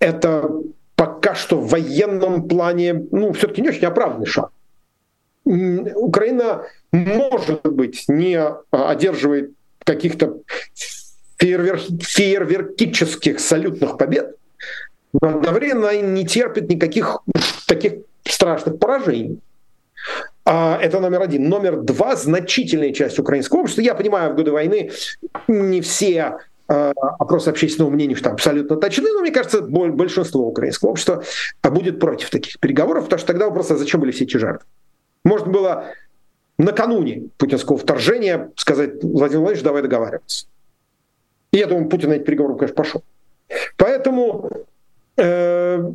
это 0.00 0.50
пока 0.96 1.34
что 1.36 1.56
в 1.56 1.68
военном 1.68 2.48
плане, 2.48 3.06
ну, 3.12 3.32
все-таки 3.32 3.62
не 3.62 3.68
очень 3.68 3.86
оправданный 3.86 4.26
шаг. 4.26 4.50
Украина, 5.48 6.66
может 6.92 7.62
быть, 7.62 8.04
не 8.08 8.38
одерживает 8.70 9.52
каких-то 9.84 10.40
фейервер... 11.38 11.80
фейерверкических 12.00 13.40
салютных 13.40 13.96
побед, 13.96 14.36
но 15.20 15.28
одновременно 15.28 16.00
не 16.00 16.26
терпит 16.26 16.68
никаких 16.68 17.20
таких 17.66 17.94
страшных 18.24 18.78
поражений. 18.78 19.40
А, 20.44 20.78
это 20.80 21.00
номер 21.00 21.22
один. 21.22 21.48
Номер 21.48 21.80
два, 21.80 22.16
значительная 22.16 22.92
часть 22.92 23.18
украинского 23.18 23.60
общества. 23.60 23.80
Я 23.80 23.94
понимаю, 23.94 24.32
в 24.32 24.36
годы 24.36 24.52
войны 24.52 24.90
не 25.46 25.80
все 25.80 26.38
а, 26.68 26.92
опросы 27.18 27.48
общественного 27.48 27.90
мнения 27.90 28.14
что 28.14 28.30
абсолютно 28.30 28.76
точны, 28.76 29.10
но 29.12 29.20
мне 29.20 29.30
кажется, 29.30 29.62
большинство 29.62 30.46
украинского 30.46 30.90
общества 30.90 31.24
будет 31.62 32.00
против 32.00 32.30
таких 32.30 32.58
переговоров, 32.60 33.04
потому 33.04 33.18
что 33.18 33.26
тогда 33.26 33.46
вопрос, 33.46 33.70
а 33.70 33.76
зачем 33.76 34.00
были 34.00 34.10
все 34.10 34.24
эти 34.24 34.36
жертвы? 34.36 34.66
Можно 35.24 35.50
было 35.50 35.84
накануне 36.58 37.28
путинского 37.36 37.78
вторжения 37.78 38.50
сказать, 38.56 39.02
Владимир 39.02 39.40
Владимирович, 39.40 39.62
давай 39.62 39.82
договариваться. 39.82 40.46
И 41.52 41.58
я 41.58 41.66
думаю, 41.66 41.88
Путин 41.88 42.10
на 42.10 42.14
эти 42.14 42.24
переговоры, 42.24 42.56
конечно, 42.56 42.76
пошел. 42.76 43.02
Поэтому 43.76 44.50
э, 45.16 45.92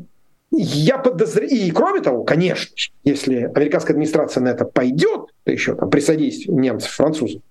я 0.52 0.98
подозреваю, 0.98 1.52
и 1.52 1.72
кроме 1.72 2.02
того, 2.02 2.24
конечно, 2.24 2.76
если 3.04 3.52
американская 3.56 3.94
администрация 3.94 4.42
на 4.42 4.50
это 4.50 4.66
пойдет, 4.66 5.34
еще 5.46 5.76
там 5.76 5.90
при 5.90 6.00
содействии 6.00 6.52
немцев, 6.52 6.92
французов, 6.92 7.42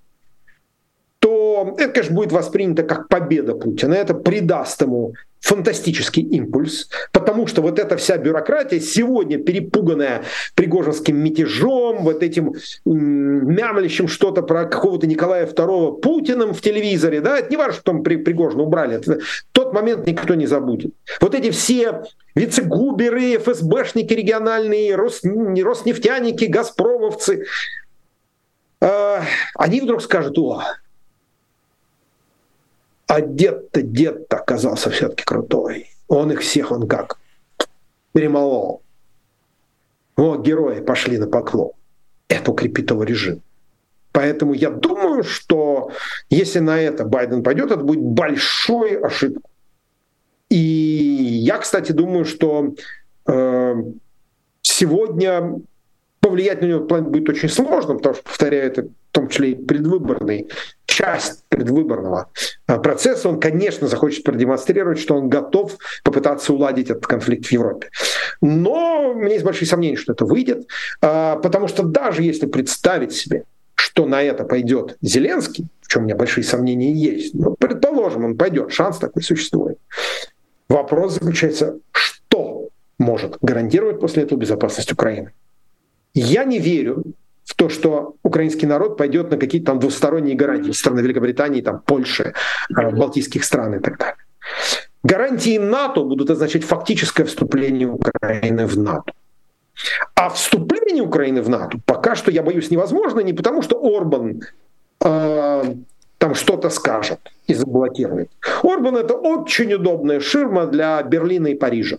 то 1.19 1.77
это, 1.79 1.93
конечно, 1.93 2.17
будет 2.17 2.33
воспринято 2.33 2.83
как 2.83 3.09
победа 3.09 3.55
Путина. 3.55 3.95
Это 3.95 4.15
придаст 4.15 4.83
ему 4.83 5.15
фантастический 5.43 6.23
импульс, 6.23 6.89
потому 7.11 7.47
что 7.49 7.63
вот 7.63 7.79
эта 7.79 7.97
вся 7.97 8.17
бюрократия, 8.17 8.81
сегодня 8.81 9.39
перепуганная 9.39 10.23
Пригожинским 10.55 11.19
мятежом, 11.19 12.05
вот 12.05 12.23
этим 12.23 12.55
мямлящим 12.85 14.07
что-то 14.07 14.43
про 14.43 14.67
какого-то 14.67 15.07
Николая 15.07 15.47
II 15.47 16.01
Путиным 16.01 16.55
в 16.55 16.61
телевизоре, 16.61 17.21
да, 17.21 17.39
это 17.39 17.51
не 17.51 17.57
важно, 17.57 17.75
что 17.75 17.83
там 17.83 18.03
Пригожина 18.05 18.63
убрали, 18.63 18.97
это, 18.97 19.19
тот 19.51 19.75
момент 19.75 20.07
никто 20.07 20.35
не 20.35 20.47
забудет. 20.47 20.95
Вот 21.21 21.35
эти 21.35 21.51
все 21.51 22.05
вице-губеры, 22.37 23.37
ФСБшники 23.39 24.15
региональные, 24.15 24.95
Рос, 24.95 25.23
роснефтяники, 25.25 26.45
газпромовцы, 26.45 27.47
э, 28.81 29.21
они 29.57 29.81
вдруг 29.81 30.03
скажут, 30.03 30.39
о, 30.39 30.63
а 33.13 33.21
дед-то, 33.21 33.83
дед-то 33.83 34.39
оказался 34.39 34.89
все-таки 34.89 35.23
крутой. 35.25 35.91
Он 36.09 36.33
их 36.33 36.41
всех, 36.41 36.73
он 36.73 36.89
как, 36.89 37.19
перемолол. 38.15 38.81
О, 40.17 40.37
герои 40.39 40.81
пошли 40.81 41.19
на 41.19 41.27
поклон. 41.27 41.73
Это 42.29 42.51
укрепит 42.51 42.91
его 42.91 43.03
режим. 43.03 43.43
Поэтому 44.13 44.55
я 44.55 44.71
думаю, 44.71 45.25
что 45.25 45.91
если 46.31 46.61
на 46.61 46.81
это 46.81 47.05
Байден 47.05 47.43
пойдет, 47.43 47.71
это 47.71 47.85
будет 47.85 48.01
большой 48.01 48.99
ошибкой. 48.99 49.51
И 50.49 50.57
я, 50.57 51.59
кстати, 51.59 51.93
думаю, 51.93 52.25
что 52.25 52.75
э, 53.27 53.75
сегодня 54.63 55.61
повлиять 56.21 56.63
на 56.63 56.67
него 56.67 56.81
будет 56.81 57.29
очень 57.29 57.51
сложно, 57.51 57.97
потому 57.97 58.15
что, 58.15 58.25
повторяю, 58.25 58.69
это 58.69 58.83
в 58.85 58.89
том 59.13 59.29
числе 59.29 59.51
и 59.51 59.55
предвыборный, 59.55 60.49
часть 61.03 61.45
предвыборного 61.49 62.31
э, 62.69 62.79
процесса, 62.79 63.29
он, 63.29 63.41
конечно, 63.41 63.89
захочет 63.89 64.25
продемонстрировать, 64.25 64.99
что 64.99 65.17
он 65.17 65.29
готов 65.29 65.77
попытаться 66.05 66.53
уладить 66.53 66.91
этот 66.91 67.07
конфликт 67.07 67.47
в 67.47 67.53
Европе. 67.53 67.91
Но 68.41 69.11
у 69.11 69.15
меня 69.15 69.33
есть 69.33 69.45
большие 69.45 69.67
сомнения, 69.67 69.97
что 69.97 70.13
это 70.13 70.25
выйдет, 70.25 70.67
э, 71.01 71.37
потому 71.43 71.67
что 71.67 71.83
даже 71.83 72.23
если 72.23 72.47
представить 72.47 73.13
себе, 73.13 73.45
что 73.75 74.07
на 74.07 74.23
это 74.23 74.45
пойдет 74.45 74.97
Зеленский, 75.03 75.67
в 75.81 75.89
чем 75.89 76.03
у 76.03 76.05
меня 76.05 76.15
большие 76.15 76.45
сомнения 76.45 76.93
есть, 76.93 77.35
но 77.35 77.55
предположим, 77.59 78.25
он 78.25 78.37
пойдет, 78.37 78.73
шанс 78.73 78.99
такой 78.99 79.23
существует. 79.23 79.79
Вопрос 80.69 81.15
заключается, 81.15 81.79
что 81.91 82.69
может 82.99 83.39
гарантировать 83.43 84.01
после 84.01 84.23
этого 84.23 84.39
безопасность 84.39 84.93
Украины. 84.93 85.33
Я 86.15 86.45
не 86.45 86.59
верю 86.59 87.03
в 87.45 87.55
то, 87.55 87.69
что 87.69 88.15
украинский 88.23 88.67
народ 88.67 88.97
пойдет 88.97 89.31
на 89.31 89.37
какие-то 89.37 89.67
там 89.67 89.79
двусторонние 89.79 90.37
гарантии 90.37 90.73
страны 90.73 91.01
Великобритании, 91.01 91.61
там, 91.61 91.81
Польши, 91.81 92.35
э, 92.71 92.91
Балтийских 92.91 93.45
стран 93.45 93.75
и 93.75 93.81
так 93.81 93.99
далее. 93.99 94.17
Гарантии 95.03 95.59
НАТО 95.59 96.05
будут 96.05 96.31
означать 96.31 96.65
фактическое 96.65 97.27
вступление 97.27 97.89
Украины 97.89 98.67
в 98.67 98.79
НАТО. 98.79 99.13
А 100.15 100.29
вступление 100.29 101.03
Украины 101.03 101.43
в 101.43 101.49
НАТО 101.49 101.79
пока 101.85 102.15
что, 102.15 102.31
я 102.31 102.43
боюсь, 102.43 102.71
невозможно 102.71 103.21
не 103.21 103.33
потому, 103.33 103.63
что 103.63 103.81
Орбан 103.83 104.43
э, 105.05 105.75
там 106.19 106.35
что-то 106.35 106.71
скажет 106.71 107.19
и 107.49 107.55
заблокирует. 107.55 108.31
Орбан 108.63 108.97
это 108.97 109.15
очень 109.15 109.75
удобная 109.75 110.21
ширма 110.21 110.67
для 110.67 111.03
Берлина 111.03 111.49
и 111.49 111.55
Парижа. 111.55 111.97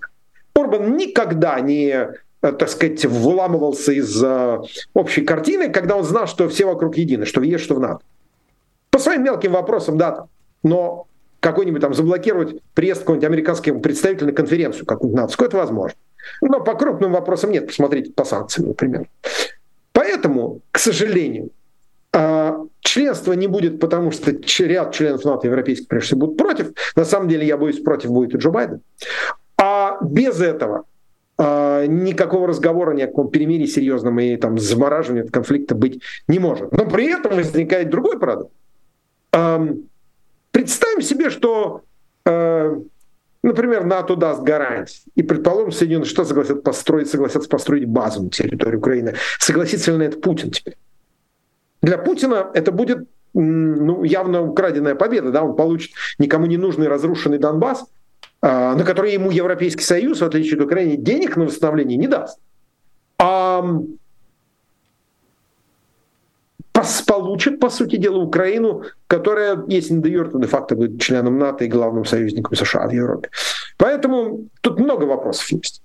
Орбан 0.55 0.95
никогда 0.95 1.59
не 1.59 2.07
так 2.51 2.69
сказать, 2.69 3.05
выламывался 3.05 3.93
из 3.93 4.21
э, 4.21 4.61
общей 4.93 5.21
картины, 5.21 5.69
когда 5.69 5.95
он 5.95 6.03
знал, 6.03 6.27
что 6.27 6.49
все 6.49 6.65
вокруг 6.65 6.97
едины, 6.97 7.25
что 7.25 7.39
в 7.39 7.43
ЕС, 7.43 7.61
что 7.61 7.75
в 7.75 7.79
НАТО. 7.79 7.99
По 8.91 8.99
своим 8.99 9.23
мелким 9.23 9.53
вопросам, 9.53 9.97
да, 9.97 10.25
но 10.61 11.07
какой-нибудь 11.39 11.81
там 11.81 11.93
заблокировать 11.93 12.61
приезд 12.73 13.01
какого-нибудь 13.01 13.27
американского 13.27 13.79
представителя 13.79 14.27
на 14.27 14.33
конференцию 14.33 14.85
какую-нибудь 14.85 15.21
натовскую, 15.21 15.47
это 15.47 15.57
возможно. 15.57 15.97
Но 16.41 16.59
по 16.61 16.73
крупным 16.75 17.11
вопросам 17.11 17.51
нет. 17.51 17.67
Посмотрите 17.67 18.11
по 18.11 18.23
санкциям, 18.23 18.69
например. 18.69 19.07
Поэтому, 19.91 20.61
к 20.71 20.79
сожалению, 20.79 21.49
а, 22.13 22.61
членства 22.81 23.33
не 23.33 23.47
будет, 23.47 23.79
потому 23.79 24.11
что 24.11 24.31
ряд 24.59 24.93
членов 24.93 25.25
НАТО 25.25 25.47
европейских, 25.47 25.87
прежде 25.87 26.07
всего, 26.07 26.21
будут 26.21 26.37
против. 26.37 26.73
На 26.95 27.05
самом 27.05 27.27
деле, 27.27 27.45
я 27.45 27.57
боюсь, 27.57 27.79
против 27.81 28.11
будет 28.11 28.35
и 28.35 28.37
Джо 28.37 28.51
Байден. 28.51 28.81
А 29.57 29.97
без 30.01 30.39
этого 30.39 30.85
а, 31.45 31.85
никакого 31.85 32.47
разговора, 32.47 32.93
ни 32.93 33.01
о 33.01 33.07
каком 33.07 33.29
перемирии 33.29 33.65
серьезном 33.65 34.19
и 34.19 34.37
там 34.37 34.57
замораживании 34.57 35.27
конфликта 35.27 35.75
быть 35.75 36.01
не 36.27 36.39
может. 36.39 36.71
Но 36.71 36.85
при 36.85 37.07
этом 37.07 37.35
возникает 37.35 37.89
другой 37.89 38.17
парадокс. 38.17 38.51
Представим 40.51 41.01
себе, 41.01 41.29
что 41.29 41.81
а, 42.25 42.79
Например, 43.43 43.83
НАТО 43.83 44.15
даст 44.15 44.41
гарантии. 44.41 45.01
И, 45.15 45.21
предположим, 45.21 45.73
Соединенные 45.73 46.05
Штаты 46.05 46.29
согласятся 46.29 46.63
построить, 46.63 47.09
согласятся 47.09 47.49
построить 47.49 47.85
базу 47.85 48.23
на 48.23 48.29
территории 48.29 48.77
Украины. 48.77 49.15
Согласится 49.37 49.91
ли 49.91 49.97
на 49.97 50.03
это 50.03 50.17
Путин 50.17 50.51
теперь? 50.51 50.77
Для 51.81 51.97
Путина 51.97 52.49
это 52.53 52.71
будет 52.71 53.09
ну, 53.33 54.03
явно 54.05 54.43
украденная 54.43 54.95
победа. 54.95 55.31
Да? 55.31 55.43
Он 55.43 55.57
получит 55.57 55.91
никому 56.19 56.45
не 56.45 56.55
нужный 56.55 56.87
разрушенный 56.87 57.37
Донбасс, 57.37 57.85
на 58.43 58.83
который 58.83 59.13
ему 59.13 59.31
Европейский 59.31 59.83
Союз, 59.83 60.19
в 60.19 60.25
отличие 60.25 60.59
от 60.59 60.65
Украины, 60.65 60.97
денег 60.97 61.37
на 61.37 61.45
восстановление 61.45 61.97
не 61.97 62.07
даст. 62.07 62.39
А 63.17 63.63
получит, 67.07 67.59
по 67.59 67.69
сути 67.69 67.95
дела, 67.95 68.17
Украину, 68.17 68.83
которая, 69.07 69.63
если 69.67 69.93
не 69.93 70.09
юр, 70.09 70.29
то 70.29 70.39
де-факто 70.39 70.75
будет 70.75 71.01
членом 71.01 71.39
НАТО 71.39 71.65
и 71.65 71.67
главным 71.67 72.05
союзником 72.05 72.55
США 72.55 72.87
в 72.87 72.91
Европе. 72.91 73.29
Поэтому 73.77 74.47
тут 74.61 74.79
много 74.79 75.05
вопросов 75.05 75.49
есть. 75.51 75.81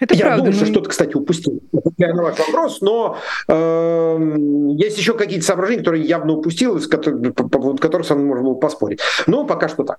Это 0.00 0.14
Я 0.14 0.26
правда, 0.26 0.44
думаю, 0.44 0.52
что 0.54 0.66
что-то, 0.66 0.90
кстати, 0.90 1.14
упустил. 1.14 1.60
Это 1.72 2.14
на 2.14 2.22
ваш 2.22 2.38
вопрос, 2.38 2.80
но 2.80 3.18
э, 3.48 4.36
есть 4.76 4.98
еще 4.98 5.14
какие-то 5.14 5.44
соображения, 5.44 5.80
которые 5.80 6.04
явно 6.04 6.32
упустил, 6.32 6.80
по 6.80 7.48
поводу 7.48 7.78
которых 7.80 8.06
со 8.06 8.14
мной 8.14 8.26
можно 8.26 8.44
было 8.44 8.54
поспорить. 8.54 9.00
Но 9.26 9.44
пока 9.44 9.68
что 9.68 9.84
так. 9.84 9.98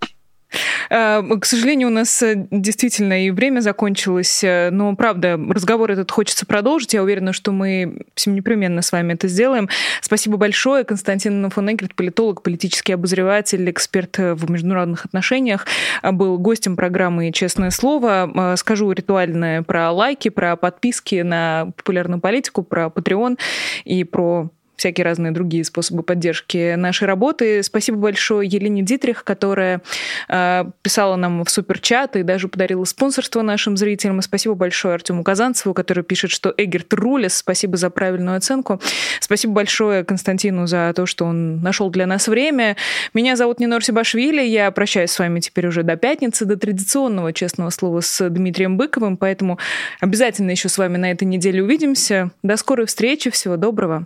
Э, 0.89 1.21
к 1.39 1.45
сожалению, 1.45 1.89
у 1.89 1.91
нас 1.91 2.21
э, 2.21 2.47
действительно 2.51 3.25
и 3.25 3.31
время 3.31 3.59
закончилось, 3.59 4.43
э, 4.43 4.69
но, 4.71 4.95
правда, 4.95 5.39
разговор 5.49 5.91
этот 5.91 6.11
хочется 6.11 6.45
продолжить. 6.45 6.93
Я 6.93 7.03
уверена, 7.03 7.33
что 7.33 7.51
мы 7.51 8.01
всем 8.15 8.35
непременно 8.35 8.81
с 8.81 8.91
вами 8.91 9.13
это 9.13 9.27
сделаем. 9.27 9.69
Спасибо 10.01 10.37
большое. 10.37 10.83
Константин 10.83 11.49
фон 11.49 11.71
Эггерт, 11.71 11.95
политолог, 11.95 12.41
политический 12.41 12.93
обозреватель, 12.93 13.69
эксперт 13.69 14.17
в 14.17 14.49
международных 14.49 15.05
отношениях, 15.05 15.65
был 16.03 16.37
гостем 16.37 16.75
программы 16.75 17.31
«Честное 17.31 17.69
слово». 17.71 18.55
Скажу 18.57 18.91
ритуальное 18.91 19.61
про 19.61 19.91
лайки, 19.91 20.29
про 20.29 20.55
подписки 20.55 21.21
на 21.21 21.71
популярную 21.77 22.19
политику, 22.19 22.63
про 22.63 22.87
Patreon 22.87 23.37
и 23.83 24.03
про 24.03 24.49
всякие 24.75 25.05
разные 25.05 25.31
другие 25.31 25.63
способы 25.63 26.03
поддержки 26.03 26.75
нашей 26.75 27.07
работы. 27.07 27.63
Спасибо 27.63 27.97
большое 27.97 28.47
Елене 28.47 28.81
Дитрих, 28.81 29.23
которая 29.23 29.81
э, 30.27 30.65
писала 30.81 31.15
нам 31.15 31.43
в 31.43 31.49
суперчат 31.49 32.15
и 32.15 32.23
даже 32.23 32.47
подарила 32.47 32.83
спонсорство 32.85 33.41
нашим 33.41 33.77
зрителям. 33.77 34.19
И 34.19 34.21
спасибо 34.21 34.55
большое 34.55 34.95
Артему 34.95 35.23
Казанцеву, 35.23 35.73
который 35.73 36.03
пишет, 36.03 36.31
что 36.31 36.53
Эгерт 36.57 36.93
Рулес. 36.93 37.37
Спасибо 37.37 37.77
за 37.77 37.89
правильную 37.89 38.37
оценку. 38.37 38.79
Спасибо 39.19 39.53
большое 39.53 40.03
Константину 40.03 40.67
за 40.67 40.93
то, 40.95 41.05
что 41.05 41.25
он 41.25 41.61
нашел 41.61 41.89
для 41.89 42.05
нас 42.05 42.27
время. 42.27 42.75
Меня 43.13 43.35
зовут 43.35 43.59
Нинор 43.59 43.83
Сибашвили. 43.83 44.41
Я 44.41 44.71
прощаюсь 44.71 45.11
с 45.11 45.19
вами 45.19 45.39
теперь 45.39 45.67
уже 45.67 45.83
до 45.83 45.95
пятницы, 45.95 46.45
до 46.45 46.57
традиционного 46.57 47.33
честного 47.33 47.69
слова 47.69 48.01
с 48.01 48.29
Дмитрием 48.29 48.77
Быковым. 48.77 49.17
Поэтому 49.17 49.59
обязательно 49.99 50.51
еще 50.51 50.69
с 50.69 50.77
вами 50.77 50.97
на 50.97 51.11
этой 51.11 51.25
неделе 51.25 51.63
увидимся. 51.63 52.31
До 52.43 52.57
скорой 52.57 52.85
встречи. 52.85 53.29
Всего 53.29 53.57
доброго 53.57 54.05